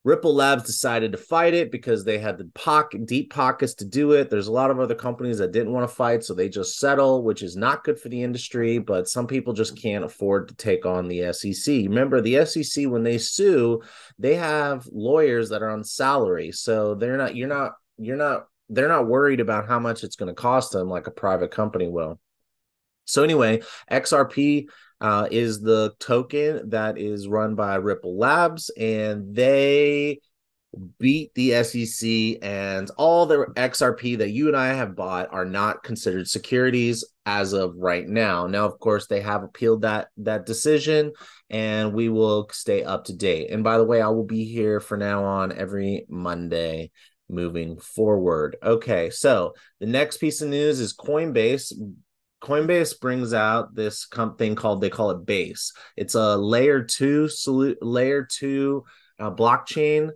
Ripple 0.07 0.35
Labs 0.35 0.63
decided 0.63 1.11
to 1.11 1.17
fight 1.17 1.53
it 1.53 1.69
because 1.69 2.05
they 2.05 2.17
had 2.17 2.37
the 2.37 2.49
pocket, 2.55 3.05
deep 3.05 3.33
pockets 3.33 3.73
to 3.73 3.85
do 3.85 4.13
it. 4.13 4.29
There's 4.29 4.47
a 4.47 4.53
lot 4.53 4.71
of 4.71 4.79
other 4.79 4.95
companies 4.95 5.39
that 5.39 5.51
didn't 5.51 5.73
want 5.73 5.89
to 5.89 5.93
fight, 5.93 6.23
so 6.23 6.33
they 6.33 6.47
just 6.47 6.79
settle, 6.79 7.23
which 7.23 7.43
is 7.43 7.57
not 7.57 7.83
good 7.83 7.99
for 7.99 8.07
the 8.07 8.23
industry. 8.23 8.77
But 8.77 9.09
some 9.09 9.27
people 9.27 9.51
just 9.51 9.77
can't 9.77 10.05
afford 10.05 10.47
to 10.47 10.55
take 10.55 10.85
on 10.85 11.09
the 11.09 11.33
SEC. 11.33 11.67
Remember, 11.67 12.21
the 12.21 12.45
SEC 12.45 12.87
when 12.87 13.03
they 13.03 13.17
sue, 13.17 13.81
they 14.17 14.35
have 14.35 14.87
lawyers 14.93 15.49
that 15.49 15.61
are 15.61 15.71
on 15.71 15.83
salary, 15.83 16.53
so 16.53 16.95
they're 16.95 17.17
not. 17.17 17.35
You're 17.35 17.49
not. 17.49 17.73
You're 17.97 18.15
not. 18.15 18.45
They're 18.69 18.87
not 18.87 19.07
worried 19.07 19.41
about 19.41 19.67
how 19.67 19.79
much 19.79 20.05
it's 20.05 20.15
going 20.15 20.33
to 20.33 20.41
cost 20.41 20.71
them 20.71 20.87
like 20.89 21.07
a 21.07 21.11
private 21.11 21.51
company 21.51 21.89
will. 21.89 22.17
So 23.03 23.23
anyway, 23.23 23.61
XRP 23.91 24.67
uh, 25.01 25.27
is 25.31 25.61
the 25.61 25.93
token 25.99 26.69
that 26.69 26.97
is 26.97 27.27
run 27.27 27.55
by 27.55 27.75
Ripple 27.75 28.17
Labs, 28.17 28.71
and 28.77 29.35
they 29.35 30.19
beat 30.99 31.33
the 31.33 31.63
SEC, 31.63 32.39
and 32.41 32.89
all 32.97 33.25
the 33.25 33.45
XRP 33.55 34.17
that 34.17 34.31
you 34.31 34.47
and 34.47 34.57
I 34.57 34.73
have 34.73 34.95
bought 34.95 35.31
are 35.31 35.45
not 35.45 35.83
considered 35.83 36.27
securities 36.27 37.05
as 37.25 37.53
of 37.53 37.75
right 37.77 38.07
now. 38.07 38.47
Now, 38.47 38.65
of 38.65 38.79
course, 38.79 39.07
they 39.07 39.21
have 39.21 39.43
appealed 39.43 39.83
that 39.83 40.07
that 40.17 40.45
decision, 40.45 41.13
and 41.49 41.93
we 41.93 42.09
will 42.09 42.47
stay 42.51 42.83
up 42.83 43.05
to 43.05 43.15
date. 43.15 43.51
And 43.51 43.63
by 43.63 43.77
the 43.77 43.85
way, 43.85 44.01
I 44.01 44.09
will 44.09 44.25
be 44.25 44.45
here 44.45 44.79
for 44.79 44.97
now 44.97 45.23
on 45.23 45.51
every 45.51 46.05
Monday 46.09 46.91
moving 47.29 47.77
forward. 47.77 48.57
Okay, 48.63 49.09
so 49.09 49.53
the 49.79 49.85
next 49.85 50.17
piece 50.17 50.41
of 50.41 50.49
news 50.49 50.79
is 50.79 50.95
Coinbase 50.95 51.73
Coinbase 52.41 52.99
brings 52.99 53.33
out 53.33 53.73
this 53.73 54.07
thing 54.37 54.55
called 54.55 54.81
they 54.81 54.89
call 54.89 55.11
it 55.11 55.25
Base. 55.25 55.73
It's 55.95 56.15
a 56.15 56.37
layer 56.37 56.83
two 56.83 57.29
layer 57.81 58.27
two 58.29 58.83
uh, 59.19 59.31
blockchain. 59.31 60.11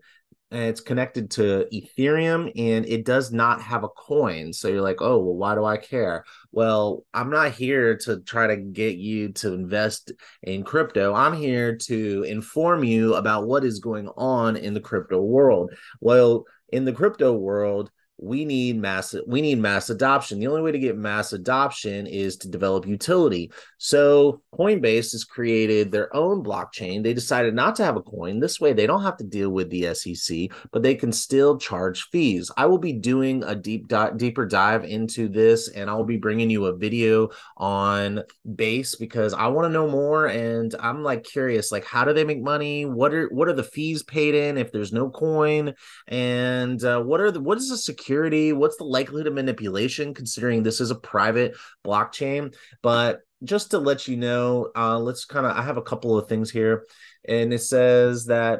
And 0.54 0.64
it's 0.64 0.82
connected 0.82 1.32
to 1.32 1.66
Ethereum 1.74 2.52
and 2.58 2.86
it 2.86 3.06
does 3.06 3.32
not 3.32 3.62
have 3.62 3.86
a 3.86 3.88
coin. 3.88 4.52
So 4.52 4.68
you're 4.68 4.82
like, 4.82 5.02
oh, 5.02 5.18
well, 5.18 5.36
why 5.36 5.56
do 5.56 5.64
I 5.64 5.78
care? 5.78 6.26
Well, 6.52 7.06
I'm 7.14 7.30
not 7.30 7.54
here 7.54 7.96
to 8.00 8.20
try 8.20 8.48
to 8.48 8.58
get 8.58 8.98
you 8.98 9.32
to 9.32 9.54
invest 9.54 10.12
in 10.44 10.66
crypto. 10.66 11.14
I'm 11.14 11.32
here 11.32 11.78
to 11.84 12.24
inform 12.24 12.84
you 12.84 13.16
about 13.16 13.48
what 13.48 13.64
is 13.64 13.80
going 13.80 14.10
on 14.18 14.58
in 14.58 14.74
the 14.74 14.82
crypto 14.82 15.22
world. 15.22 15.72
Well, 16.02 16.44
in 16.68 16.84
the 16.84 16.92
crypto 16.92 17.32
world, 17.32 17.90
we 18.22 18.46
need 18.46 18.78
mass 18.78 19.16
we 19.28 19.42
need 19.42 19.60
mass 19.60 19.90
adoption. 19.90 20.40
The 20.40 20.48
only 20.48 20.62
way 20.62 20.72
to 20.72 20.80
get 20.80 20.98
mass 20.98 21.34
adoption 21.34 22.08
is 22.08 22.38
to 22.38 22.50
develop 22.50 22.86
utility. 22.88 23.52
So 23.78 24.42
coinbase 24.54 25.12
has 25.14 25.24
created 25.24 25.92
their 25.92 26.16
own 26.16 26.44
blockchain. 26.44 27.04
They 27.04 27.14
decided 27.14 27.54
not 27.54 27.76
to 27.78 27.86
have 27.86 27.96
a 27.96 28.02
coin. 28.02 28.40
This 28.40 28.60
way 28.60 28.74
they 28.74 28.88
don't 28.88 29.04
have 29.04 29.18
to 29.18 29.24
deal 29.24 29.50
with 29.50 29.70
the 29.70 29.94
sec 29.94 30.50
but 30.72 30.84
they 30.84 30.96
can 30.96 31.12
still 31.12 31.58
charge 31.58 32.10
fees. 32.12 32.52
I 32.58 32.66
will 32.66 32.78
be 32.78 32.94
doing 32.94 33.44
a 33.44 33.56
deep 33.56 33.88
di- 33.88 34.12
deeper 34.18 34.46
dive 34.46 34.84
into 34.84 35.28
this 35.28 35.70
and 35.70 35.90
i'll 35.90 36.04
be 36.04 36.18
bringing 36.18 36.50
you 36.50 36.66
a 36.66 36.76
video 36.76 37.30
on 37.58 38.22
base 38.56 38.96
because 38.96 39.34
i 39.34 39.48
want 39.48 39.66
to 39.66 39.70
know 39.70 39.88
more 39.88 40.28
and 40.28 40.76
i'm 40.80 41.04
like 41.04 41.24
curious 41.24 41.72
like 41.72 41.86
how 41.86 42.06
do 42.06 42.14
they 42.14 42.24
make 42.24 42.42
money? 42.42 42.86
What 42.86 43.14
are 43.14 43.28
what 43.30 43.48
are 43.48 43.54
the 43.54 43.64
fees 43.64 44.04
paid 44.04 44.36
in 44.36 44.58
if 44.58 44.72
there's 44.72 44.94
no 44.94 45.10
coin? 45.10 45.74
And 46.08 46.84
uh, 46.84 47.02
what 47.02 47.22
are 47.22 47.32
the 47.32 47.40
what 47.40 47.58
is 47.58 47.70
the 47.70 47.78
security 47.78 48.11
security? 48.12 48.52
What's 48.52 48.76
the 48.76 48.84
likelihood 48.84 49.28
of 49.28 49.34
manipulation 49.34 50.14
considering 50.14 50.64
this 50.64 50.82
is 50.82 50.92
a 50.92 50.96
private 50.96 51.56
blockchain? 51.86 52.54
But 52.82 53.22
just 53.46 53.72
to 53.72 53.80
let 53.80 54.06
you 54.06 54.18
know, 54.18 54.70
uh, 54.76 55.00
let's 55.00 55.24
kind 55.24 55.46
of, 55.46 55.56
I 55.56 55.62
have 55.62 55.78
a 55.78 55.82
couple 55.82 56.18
of 56.18 56.28
things 56.28 56.52
here. 56.52 56.86
And 57.26 57.54
it 57.54 57.62
says 57.62 58.26
that, 58.26 58.60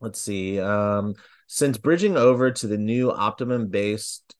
let's 0.00 0.20
see, 0.20 0.58
um, 0.58 1.14
since 1.46 1.78
bridging 1.78 2.16
over 2.16 2.50
to 2.50 2.66
the 2.66 2.76
new 2.76 3.12
optimum 3.12 3.68
based 3.68 4.34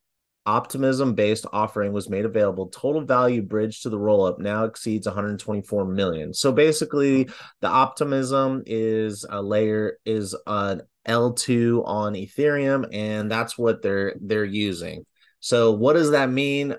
optimism 0.47 1.15
based 1.15 1.45
offering 1.53 1.93
was 1.93 2.09
made 2.09 2.25
available 2.25 2.69
total 2.69 3.01
value 3.01 3.43
bridge 3.43 3.81
to 3.81 3.91
the 3.91 3.99
roll 3.99 4.25
up 4.25 4.39
now 4.39 4.63
exceeds 4.63 5.05
124 5.05 5.85
million 5.87 6.33
so 6.33 6.53
basically 6.53 7.29
the 7.63 7.67
optimism 7.67 8.63
is 8.65 9.27
a 9.29 9.43
layer 9.43 9.99
is 10.07 10.37
an 10.47 10.83
L2 11.09 11.87
on 11.87 12.15
Ethereum, 12.15 12.87
and 12.93 13.31
that's 13.31 13.57
what 13.59 13.83
they're 13.83 14.15
they're 14.21 14.45
using. 14.45 15.05
So 15.41 15.73
what 15.73 15.95
does 15.95 16.11
that 16.11 16.31
mean? 16.31 16.77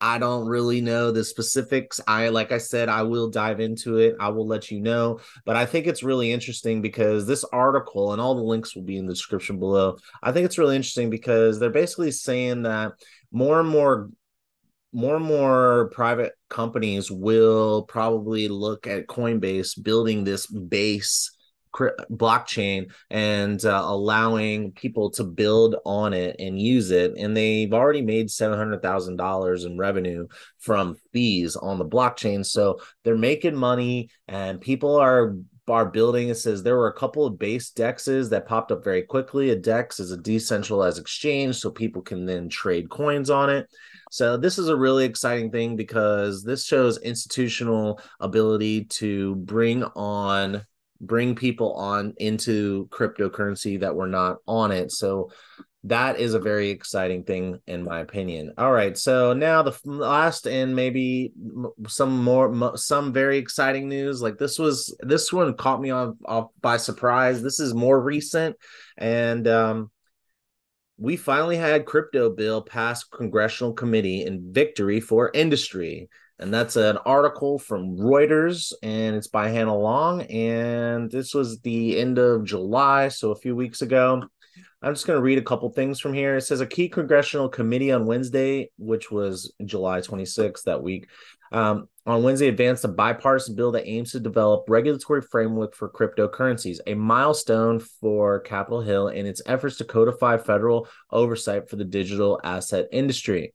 I 0.00 0.18
don't 0.18 0.46
really 0.46 0.82
know 0.82 1.10
the 1.10 1.24
specifics. 1.24 2.00
I 2.06 2.28
like 2.28 2.52
I 2.52 2.58
said, 2.58 2.88
I 2.88 3.02
will 3.02 3.30
dive 3.30 3.60
into 3.60 3.96
it. 3.96 4.14
I 4.20 4.28
will 4.28 4.46
let 4.46 4.70
you 4.70 4.80
know. 4.80 5.20
But 5.44 5.56
I 5.56 5.64
think 5.64 5.86
it's 5.86 6.02
really 6.02 6.32
interesting 6.32 6.82
because 6.82 7.26
this 7.26 7.44
article 7.44 8.12
and 8.12 8.20
all 8.20 8.34
the 8.34 8.42
links 8.42 8.76
will 8.76 8.82
be 8.82 8.98
in 8.98 9.06
the 9.06 9.14
description 9.14 9.58
below. 9.58 9.96
I 10.22 10.32
think 10.32 10.44
it's 10.44 10.58
really 10.58 10.76
interesting 10.76 11.08
because 11.08 11.58
they're 11.58 11.70
basically 11.70 12.10
saying 12.10 12.62
that 12.62 12.92
more 13.32 13.60
and 13.60 13.68
more 13.68 14.10
more 14.92 15.16
and 15.16 15.24
more 15.24 15.90
private 15.92 16.32
companies 16.48 17.10
will 17.10 17.82
probably 17.82 18.48
look 18.48 18.86
at 18.86 19.06
Coinbase 19.06 19.82
building 19.82 20.24
this 20.24 20.46
base 20.46 21.35
blockchain 22.10 22.90
and 23.10 23.64
uh, 23.64 23.82
allowing 23.84 24.72
people 24.72 25.10
to 25.10 25.24
build 25.24 25.76
on 25.84 26.12
it 26.12 26.36
and 26.38 26.60
use 26.60 26.90
it. 26.90 27.14
And 27.16 27.36
they've 27.36 27.72
already 27.72 28.02
made 28.02 28.28
$700,000 28.28 29.66
in 29.66 29.78
revenue 29.78 30.26
from 30.58 30.96
fees 31.12 31.56
on 31.56 31.78
the 31.78 31.84
blockchain. 31.84 32.44
So 32.44 32.80
they're 33.04 33.16
making 33.16 33.56
money 33.56 34.10
and 34.28 34.60
people 34.60 34.96
are 34.96 35.36
are 35.68 35.86
building. 35.86 36.28
It 36.28 36.36
says 36.36 36.62
there 36.62 36.76
were 36.76 36.88
a 36.88 36.92
couple 36.92 37.26
of 37.26 37.38
base 37.38 37.72
dexes 37.72 38.30
that 38.30 38.46
popped 38.46 38.70
up 38.70 38.84
very 38.84 39.02
quickly. 39.02 39.50
A 39.50 39.56
dex 39.56 39.98
is 39.98 40.12
a 40.12 40.16
decentralized 40.16 40.98
exchange, 40.98 41.56
so 41.56 41.70
people 41.70 42.02
can 42.02 42.24
then 42.24 42.48
trade 42.48 42.88
coins 42.88 43.30
on 43.30 43.50
it. 43.50 43.68
So 44.10 44.36
this 44.36 44.58
is 44.58 44.68
a 44.68 44.76
really 44.76 45.04
exciting 45.04 45.50
thing 45.50 45.76
because 45.76 46.44
this 46.44 46.64
shows 46.64 46.98
institutional 46.98 48.00
ability 48.20 48.84
to 48.84 49.34
bring 49.36 49.82
on 49.82 50.64
bring 51.00 51.34
people 51.34 51.72
on 51.74 52.14
into 52.18 52.88
cryptocurrency 52.90 53.80
that 53.80 53.94
were 53.94 54.06
not 54.06 54.38
on 54.46 54.72
it. 54.72 54.92
So 54.92 55.30
that 55.84 56.18
is 56.18 56.34
a 56.34 56.40
very 56.40 56.70
exciting 56.70 57.22
thing 57.22 57.60
in 57.66 57.84
my 57.84 58.00
opinion. 58.00 58.54
All 58.58 58.72
right, 58.72 58.98
so 58.98 59.32
now 59.32 59.62
the 59.62 59.78
last 59.84 60.46
and 60.46 60.74
maybe 60.74 61.32
some 61.86 62.22
more 62.22 62.76
some 62.76 63.12
very 63.12 63.38
exciting 63.38 63.88
news. 63.88 64.20
Like 64.20 64.36
this 64.36 64.58
was 64.58 64.96
this 65.00 65.32
one 65.32 65.56
caught 65.56 65.80
me 65.80 65.90
off, 65.90 66.14
off 66.24 66.50
by 66.60 66.76
surprise. 66.76 67.40
This 67.40 67.60
is 67.60 67.72
more 67.72 68.00
recent 68.00 68.56
and 68.96 69.46
um 69.46 69.90
we 70.98 71.16
finally 71.16 71.56
had 71.56 71.86
crypto 71.86 72.30
bill 72.30 72.62
pass 72.62 73.04
congressional 73.04 73.72
committee 73.72 74.24
in 74.24 74.52
victory 74.52 74.98
for 74.98 75.30
industry 75.34 76.08
and 76.38 76.52
that's 76.52 76.76
an 76.76 76.98
article 76.98 77.58
from 77.58 77.96
Reuters, 77.96 78.72
and 78.82 79.16
it's 79.16 79.28
by 79.28 79.48
Hannah 79.48 79.76
Lang. 79.76 80.22
And 80.22 81.10
this 81.10 81.34
was 81.34 81.60
the 81.60 81.98
end 81.98 82.18
of 82.18 82.44
July, 82.44 83.08
so 83.08 83.30
a 83.30 83.36
few 83.36 83.56
weeks 83.56 83.82
ago. 83.82 84.22
I'm 84.82 84.94
just 84.94 85.06
going 85.06 85.16
to 85.16 85.22
read 85.22 85.38
a 85.38 85.42
couple 85.42 85.68
things 85.70 85.98
from 85.98 86.12
here. 86.12 86.36
It 86.36 86.42
says 86.42 86.60
a 86.60 86.66
key 86.66 86.88
congressional 86.88 87.48
committee 87.48 87.92
on 87.92 88.06
Wednesday, 88.06 88.70
which 88.78 89.10
was 89.10 89.52
July 89.64 90.00
26th 90.00 90.64
that 90.64 90.82
week, 90.82 91.08
um, 91.50 91.88
on 92.04 92.22
Wednesday 92.22 92.48
advanced 92.48 92.84
a 92.84 92.88
bipartisan 92.88 93.54
bill 93.54 93.72
that 93.72 93.88
aims 93.88 94.12
to 94.12 94.20
develop 94.20 94.66
regulatory 94.68 95.22
framework 95.22 95.74
for 95.74 95.88
cryptocurrencies, 95.88 96.78
a 96.86 96.94
milestone 96.94 97.80
for 97.80 98.40
Capitol 98.40 98.82
Hill 98.82 99.08
in 99.08 99.26
its 99.26 99.42
efforts 99.46 99.78
to 99.78 99.84
codify 99.84 100.36
federal 100.36 100.88
oversight 101.10 101.68
for 101.68 101.76
the 101.76 101.84
digital 101.84 102.38
asset 102.44 102.86
industry. 102.92 103.54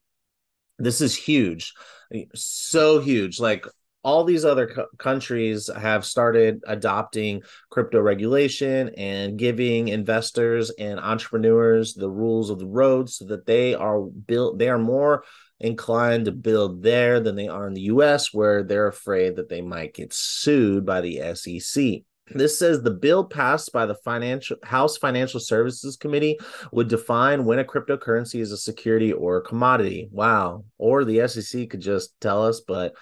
This 0.84 1.02
is 1.02 1.16
huge 1.16 1.74
eh, 2.14 2.26
so 2.36 3.00
huge. 3.00 3.40
Like 3.40 3.66
all 4.04 4.24
these 4.24 4.46
other 4.46 4.68
co- 4.68 4.88
countries 4.98 5.70
have 5.76 6.06
started 6.06 6.62
adopting 6.66 7.42
crypto 7.70 8.00
regulation 8.00 8.90
and 8.98 9.38
giving 9.38 9.90
investors 9.90 10.72
and 10.72 11.00
entrepreneurs 11.00 11.94
the 11.94 12.10
rules 12.10 12.50
of 12.50 12.60
the 12.60 12.68
road 12.68 13.10
so 13.10 13.26
that 13.26 13.46
they 13.46 13.76
are 13.76 14.02
built 14.02 14.58
they 14.58 14.70
are 14.70 14.80
more 14.80 15.24
inclined 15.60 16.26
to 16.26 16.32
build 16.32 16.82
there 16.82 17.20
than 17.20 17.36
they 17.36 17.48
are 17.48 17.68
in 17.68 17.74
the 17.74 17.82
US 17.82 18.34
where 18.34 18.64
they're 18.64 18.88
afraid 18.88 19.36
that 19.36 19.50
they 19.50 19.62
might 19.62 19.94
get 19.94 20.12
sued 20.14 20.86
by 20.86 21.02
the 21.02 21.36
SEC. 21.36 22.04
This 22.34 22.58
says 22.58 22.82
the 22.82 22.92
bill 22.92 23.26
passed 23.26 23.72
by 23.72 23.86
the 23.86 23.96
financial 23.96 24.58
House 24.64 24.98
Financial 24.98 25.40
Services 25.40 25.98
Committee 25.98 26.40
would 26.72 26.88
define 26.88 27.46
when 27.46 27.60
a 27.60 27.64
cryptocurrency 27.64 28.40
is 28.40 28.52
a 28.52 28.58
security 28.58 29.12
or 29.12 29.38
a 29.38 29.42
commodity. 29.42 30.10
Wow. 30.12 30.66
Or 30.78 31.04
the 31.04 31.28
SEC 31.28 31.70
could 31.70 31.82
just 31.82 32.20
tell 32.20 32.46
us, 32.46 32.62
but 32.62 32.94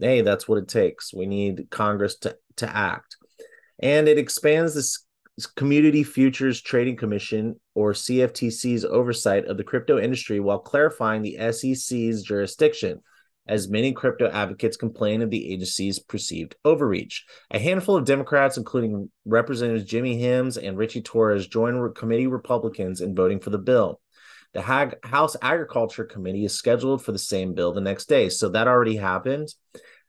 hey, 0.00 0.20
that's 0.20 0.48
what 0.48 0.58
it 0.58 0.68
takes. 0.68 1.12
We 1.14 1.26
need 1.26 1.68
Congress 1.70 2.16
to, 2.18 2.36
to 2.56 2.76
act. 2.76 3.16
And 3.78 4.08
it 4.08 4.18
expands 4.18 4.74
this 4.74 5.04
Commodity 5.54 6.02
Futures 6.02 6.62
Trading 6.62 6.96
Commission 6.96 7.60
or 7.74 7.92
CFTC's 7.92 8.84
oversight 8.86 9.44
of 9.46 9.58
the 9.58 9.64
crypto 9.64 9.98
industry 9.98 10.40
while 10.40 10.58
clarifying 10.58 11.22
the 11.22 11.36
SEC's 11.52 12.22
jurisdiction 12.22 13.02
as 13.46 13.68
many 13.68 13.92
crypto 13.92 14.28
advocates 14.28 14.76
complain 14.76 15.22
of 15.22 15.30
the 15.30 15.52
agency's 15.52 15.98
perceived 15.98 16.56
overreach. 16.64 17.24
A 17.50 17.58
handful 17.58 17.96
of 17.96 18.04
Democrats, 18.04 18.56
including 18.56 19.10
Representatives 19.24 19.84
Jimmy 19.84 20.20
Himes 20.20 20.56
and 20.62 20.76
Richie 20.76 21.02
Torres, 21.02 21.46
joined 21.46 21.94
committee 21.94 22.26
Republicans 22.26 23.00
in 23.00 23.14
voting 23.14 23.40
for 23.40 23.50
the 23.50 23.58
bill. 23.58 24.00
The 24.52 24.62
House 24.62 25.36
Agriculture 25.42 26.04
Committee 26.04 26.44
is 26.46 26.54
scheduled 26.54 27.04
for 27.04 27.12
the 27.12 27.18
same 27.18 27.52
bill 27.52 27.72
the 27.72 27.80
next 27.80 28.08
day. 28.08 28.30
So 28.30 28.48
that 28.50 28.68
already 28.68 28.96
happened. 28.96 29.48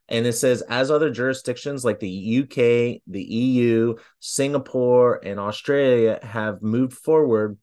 And 0.08 0.25
it 0.25 0.34
says, 0.34 0.62
as 0.70 0.89
other 0.89 1.10
jurisdictions 1.10 1.84
like 1.84 2.00
the 2.00 2.39
UK, 2.44 3.01
the 3.08 3.24
EU, 3.24 3.96
Singapore, 4.22 5.20
and 5.22 5.38
Australia 5.38 6.20
have 6.24 6.62
moved 6.62 6.94
forward 6.94 7.58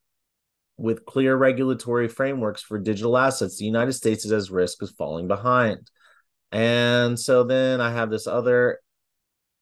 with 0.76 1.04
clear 1.04 1.36
regulatory 1.36 2.08
frameworks 2.08 2.62
for 2.62 2.78
digital 2.78 3.16
assets, 3.16 3.58
the 3.58 3.64
United 3.64 3.92
States 3.92 4.24
is 4.24 4.32
as 4.32 4.50
risk 4.50 4.82
of 4.82 4.90
falling 4.98 5.28
behind. 5.28 5.90
And 6.52 7.18
so 7.18 7.44
then 7.44 7.80
I 7.80 7.90
have 7.90 8.10
this 8.10 8.26
other 8.26 8.78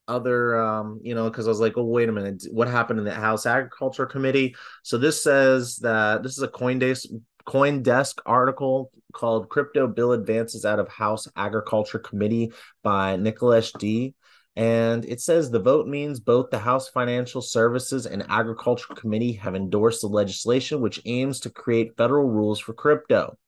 other 0.08 0.60
um 0.60 0.98
you 1.02 1.14
know 1.14 1.30
because 1.30 1.46
i 1.46 1.48
was 1.48 1.60
like 1.60 1.74
oh 1.78 1.84
wait 1.84 2.08
a 2.08 2.12
minute 2.12 2.42
what 2.50 2.66
happened 2.66 2.98
in 2.98 3.04
the 3.04 3.14
house 3.14 3.46
agriculture 3.46 4.04
committee 4.04 4.54
so 4.82 4.98
this 4.98 5.22
says 5.22 5.76
that 5.76 6.24
this 6.24 6.36
is 6.36 6.42
a 6.42 6.48
coindesk 6.48 7.06
coindesk 7.46 8.18
article 8.26 8.90
called 9.12 9.48
crypto 9.48 9.86
bill 9.86 10.10
advances 10.10 10.64
out 10.64 10.80
of 10.80 10.88
house 10.88 11.28
agriculture 11.36 12.00
committee 12.00 12.52
by 12.82 13.16
Nikhilesh 13.16 13.72
De 13.78 14.12
and 14.54 15.04
it 15.06 15.20
says 15.20 15.50
the 15.50 15.60
vote 15.60 15.86
means 15.86 16.20
both 16.20 16.50
the 16.50 16.58
House 16.58 16.88
Financial 16.88 17.40
Services 17.40 18.06
and 18.06 18.24
Agriculture 18.28 18.94
Committee 18.94 19.32
have 19.34 19.54
endorsed 19.54 20.02
the 20.02 20.08
legislation, 20.08 20.80
which 20.80 21.00
aims 21.06 21.40
to 21.40 21.50
create 21.50 21.96
federal 21.96 22.28
rules 22.28 22.60
for 22.60 22.74
crypto. 22.74 23.38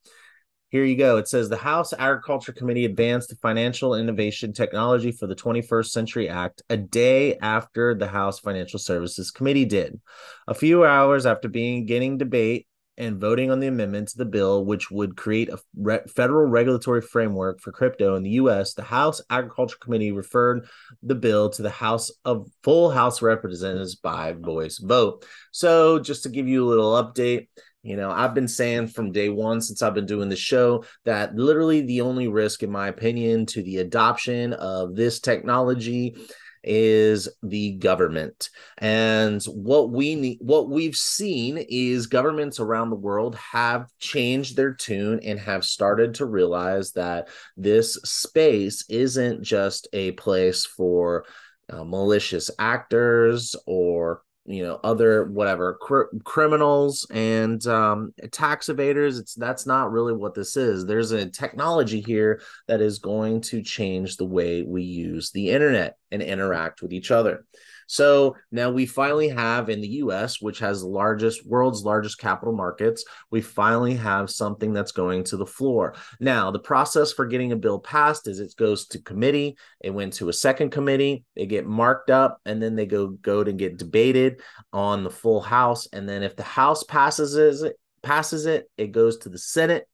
Here 0.71 0.85
you 0.85 0.97
go. 0.97 1.19
It 1.19 1.29
says 1.29 1.49
the 1.49 1.57
House 1.57 1.93
Agriculture 1.93 2.53
Committee 2.53 2.85
advanced 2.85 3.29
the 3.29 3.37
Financial 3.37 3.95
Innovation 3.95 4.53
Technology 4.53 5.13
for 5.13 5.29
the 5.29 5.37
21st 5.37 5.87
Century 5.87 6.29
Act 6.29 6.63
a 6.69 6.77
day 6.77 7.37
after 7.37 7.95
the 7.95 8.09
House 8.09 8.41
Financial 8.41 8.81
Services 8.81 9.31
Committee 9.31 9.67
did. 9.67 10.01
A 10.49 10.55
few 10.55 10.85
hours 10.85 11.27
after 11.27 11.49
beginning 11.49 12.19
debate, 12.19 12.67
and 12.97 13.21
voting 13.21 13.51
on 13.51 13.61
the 13.61 13.67
amendment 13.67 14.09
to 14.09 14.19
the 14.19 14.25
bill, 14.25 14.65
which 14.65 14.91
would 14.91 15.17
create 15.17 15.49
a 15.49 15.59
re- 15.77 16.01
federal 16.09 16.47
regulatory 16.47 17.01
framework 17.01 17.61
for 17.61 17.73
crypto 17.73 18.15
in 18.15 18.23
the 18.23 18.31
U.S., 18.31 18.75
the 18.75 18.83
House 18.83 19.21
Agriculture 19.31 19.77
Committee 19.81 20.13
referred 20.13 20.67
the 21.03 21.15
bill 21.15 21.51
to 21.51 21.63
the 21.63 21.71
House 21.71 22.11
of 22.25 22.49
full 22.63 22.91
House 22.91 23.23
Representatives 23.23 23.97
by 23.97 24.33
voice 24.33 24.79
vote. 24.79 25.25
So, 25.51 25.99
just 25.99 26.23
to 26.25 26.29
give 26.29 26.47
you 26.47 26.65
a 26.65 26.69
little 26.69 26.93
update, 26.93 27.49
you 27.83 27.97
know, 27.97 28.11
I've 28.11 28.35
been 28.35 28.49
saying 28.49 28.89
from 28.89 29.13
day 29.13 29.29
one 29.29 29.61
since 29.61 29.83
I've 29.83 29.95
been 29.95 30.07
doing 30.07 30.31
the 30.31 30.37
show 30.37 30.85
that 31.05 31.37
literally 31.37 31.83
the 31.83 32.01
only 32.01 32.29
risk, 32.29 32.63
in 32.63 32.71
my 32.71 32.89
opinion, 32.89 33.45
to 33.47 33.63
the 33.63 33.79
adoption 33.79 34.55
of 34.55 34.97
this 34.97 35.21
technology 35.21 36.17
is 36.65 37.29
the 37.43 37.73
government. 37.73 38.51
And 38.79 39.43
what 39.45 39.91
we 39.91 40.15
need, 40.15 40.39
what 40.41 40.69
we've 40.71 40.97
seen 40.97 41.59
is 41.69 42.07
governments 42.07 42.61
around 42.61 42.91
the 42.91 42.97
world 42.97 43.37
have 43.37 43.89
changed 43.99 44.57
their 44.57 44.75
tune 44.75 45.21
and 45.21 45.39
have 45.39 45.65
started 45.65 46.15
to 46.15 46.27
realize 46.27 46.93
that 46.93 47.29
this 47.57 47.95
space 48.05 48.85
isn't 48.89 49.43
just 49.43 49.89
a 49.93 50.13
place 50.13 50.65
for 50.65 51.25
uh, 51.71 51.85
malicious 51.85 52.51
actors 52.59 53.57
or 53.67 54.23
you 54.47 54.63
know 54.63 54.79
other 54.85 55.25
whatever 55.25 55.75
cr- 55.81 56.15
criminals 56.25 57.07
and 57.11 57.67
um, 57.67 58.13
tax 58.31 58.67
evaders 58.67 59.19
it's 59.19 59.35
that's 59.35 59.67
not 59.67 59.91
really 59.91 60.13
what 60.13 60.35
this 60.35 60.57
is 60.57 60.85
there's 60.85 61.13
a 61.13 61.31
technology 61.31 62.01
here 62.01 62.43
that 62.69 62.81
is 62.81 62.99
going 62.99 63.41
to 63.41 63.63
change 63.63 64.17
the 64.17 64.25
way 64.25 64.63
we 64.63 64.83
use 64.83 65.31
the 65.31 65.51
internet 65.51 65.97
and 66.11 66.23
interact 66.23 66.83
with 66.83 66.93
each 66.93 67.11
other 67.11 67.45
so 67.87 68.37
now 68.51 68.71
we 68.71 68.87
finally 68.87 69.29
have 69.29 69.69
in 69.69 69.81
the 69.81 69.89
US, 69.89 70.41
which 70.41 70.59
has 70.61 70.81
the 70.81 70.89
largest, 70.89 71.47
world's 71.47 71.85
largest 71.85 72.19
capital 72.19 72.55
markets, 72.55 73.05
we 73.31 73.41
finally 73.41 73.95
have 73.95 74.31
something 74.31 74.73
that's 74.73 74.93
going 74.93 75.25
to 75.25 75.37
the 75.37 75.47
floor. 75.47 75.95
Now, 76.21 76.51
the 76.51 76.59
process 76.59 77.13
for 77.13 77.27
getting 77.27 77.53
a 77.53 77.57
bill 77.57 77.79
passed 77.79 78.29
is 78.29 78.41
it 78.41 78.55
goes 78.57 78.87
to 78.89 79.03
committee, 79.03 79.57
it 79.81 79.91
went 79.91 80.15
to 80.15 80.29
a 80.29 80.33
second 80.33 80.71
committee, 80.71 81.25
they 81.37 81.47
get 81.47 81.67
marked 81.67 82.11
up, 82.11 82.41
and 82.45 82.63
then 82.63 82.75
they 82.75 82.87
go 82.87 83.09
go 83.09 83.45
to 83.45 83.53
get 83.53 83.79
debated 83.79 84.34
on 84.73 85.05
the 85.05 85.11
full 85.11 85.41
House. 85.41 85.89
And 85.93 86.09
then 86.09 86.23
if 86.23 86.37
the 86.37 86.43
House 86.43 86.85
passes 86.85 87.63
it, 87.63 87.77
passes 88.03 88.47
it, 88.47 88.71
it 88.77 88.93
goes 88.93 89.19
to 89.19 89.29
the 89.29 89.39
Senate. 89.39 89.89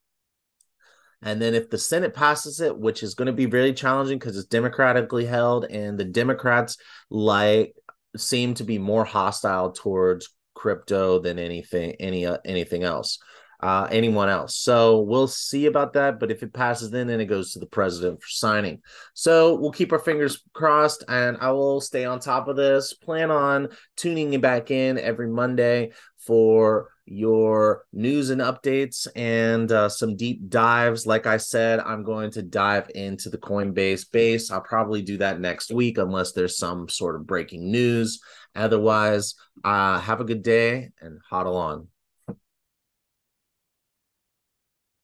And 1.23 1.41
then 1.41 1.55
if 1.55 1.69
the 1.69 1.79
Senate 1.79 2.15
passes 2.15 2.61
it, 2.61 2.77
which 2.77 3.03
is 3.03 3.15
going 3.15 3.27
to 3.27 3.33
be 3.33 3.47
really 3.47 3.75
challenging 3.75 4.19
because 4.19 4.39
it's 4.39 4.49
democratically 4.49 5.27
held, 5.27 5.67
and 5.67 5.99
the 5.99 6.05
Democrats 6.05 6.79
like 7.11 7.75
seem 8.17 8.55
to 8.55 8.65
be 8.65 8.79
more 8.79 9.05
hostile 9.05 9.73
towards 9.73 10.35
crypto 10.55 11.21
than 11.21 11.39
anything 11.39 11.93
any 12.01 12.27
uh, 12.27 12.37
anything 12.45 12.83
else 12.83 13.19
uh, 13.63 13.87
anyone 13.91 14.29
else 14.29 14.57
so 14.57 15.01
we'll 15.01 15.29
see 15.29 15.67
about 15.67 15.93
that 15.93 16.19
but 16.19 16.31
if 16.31 16.43
it 16.43 16.53
passes 16.53 16.91
then 16.91 17.07
then 17.07 17.21
it 17.21 17.27
goes 17.27 17.53
to 17.53 17.59
the 17.59 17.67
president 17.67 18.21
for 18.21 18.29
signing 18.29 18.81
so 19.15 19.55
we'll 19.55 19.71
keep 19.71 19.93
our 19.93 19.99
fingers 19.99 20.43
crossed 20.53 21.05
and 21.09 21.37
i 21.41 21.51
will 21.51 21.81
stay 21.81 22.05
on 22.05 22.19
top 22.19 22.49
of 22.49 22.57
this 22.57 22.95
plan 22.95 23.31
on 23.31 23.69
tuning 23.97 24.39
back 24.41 24.71
in 24.71 24.99
every 24.99 25.29
monday 25.29 25.91
for 26.19 26.91
your 27.11 27.85
news 27.93 28.31
and 28.31 28.41
updates 28.41 29.09
and 29.17 29.73
uh, 29.73 29.89
some 29.89 30.17
deep 30.17 30.49
dives. 30.49 31.07
Like 31.07 31.27
I 31.27 31.39
said, 31.39 31.81
I'm 31.81 32.05
going 32.05 32.31
to 32.33 32.43
dive 32.43 32.89
into 32.95 33.29
the 33.29 33.39
Coinbase 33.39 34.11
base. 34.11 34.51
I'll 34.51 34.61
probably 34.61 35.03
do 35.03 35.19
that 35.19 35.41
next 35.41 35.73
week 35.73 35.99
unless 35.99 36.33
there's 36.33 36.57
some 36.57 36.89
sort 36.89 37.17
of 37.17 37.27
breaking 37.27 37.71
news. 37.71 38.21
Otherwise, 38.55 39.35
uh, 39.65 39.99
have 39.99 40.21
a 40.21 40.25
good 40.25 40.45
day 40.45 40.91
and 41.01 41.19
hodl 41.31 41.57
on. 41.57 41.89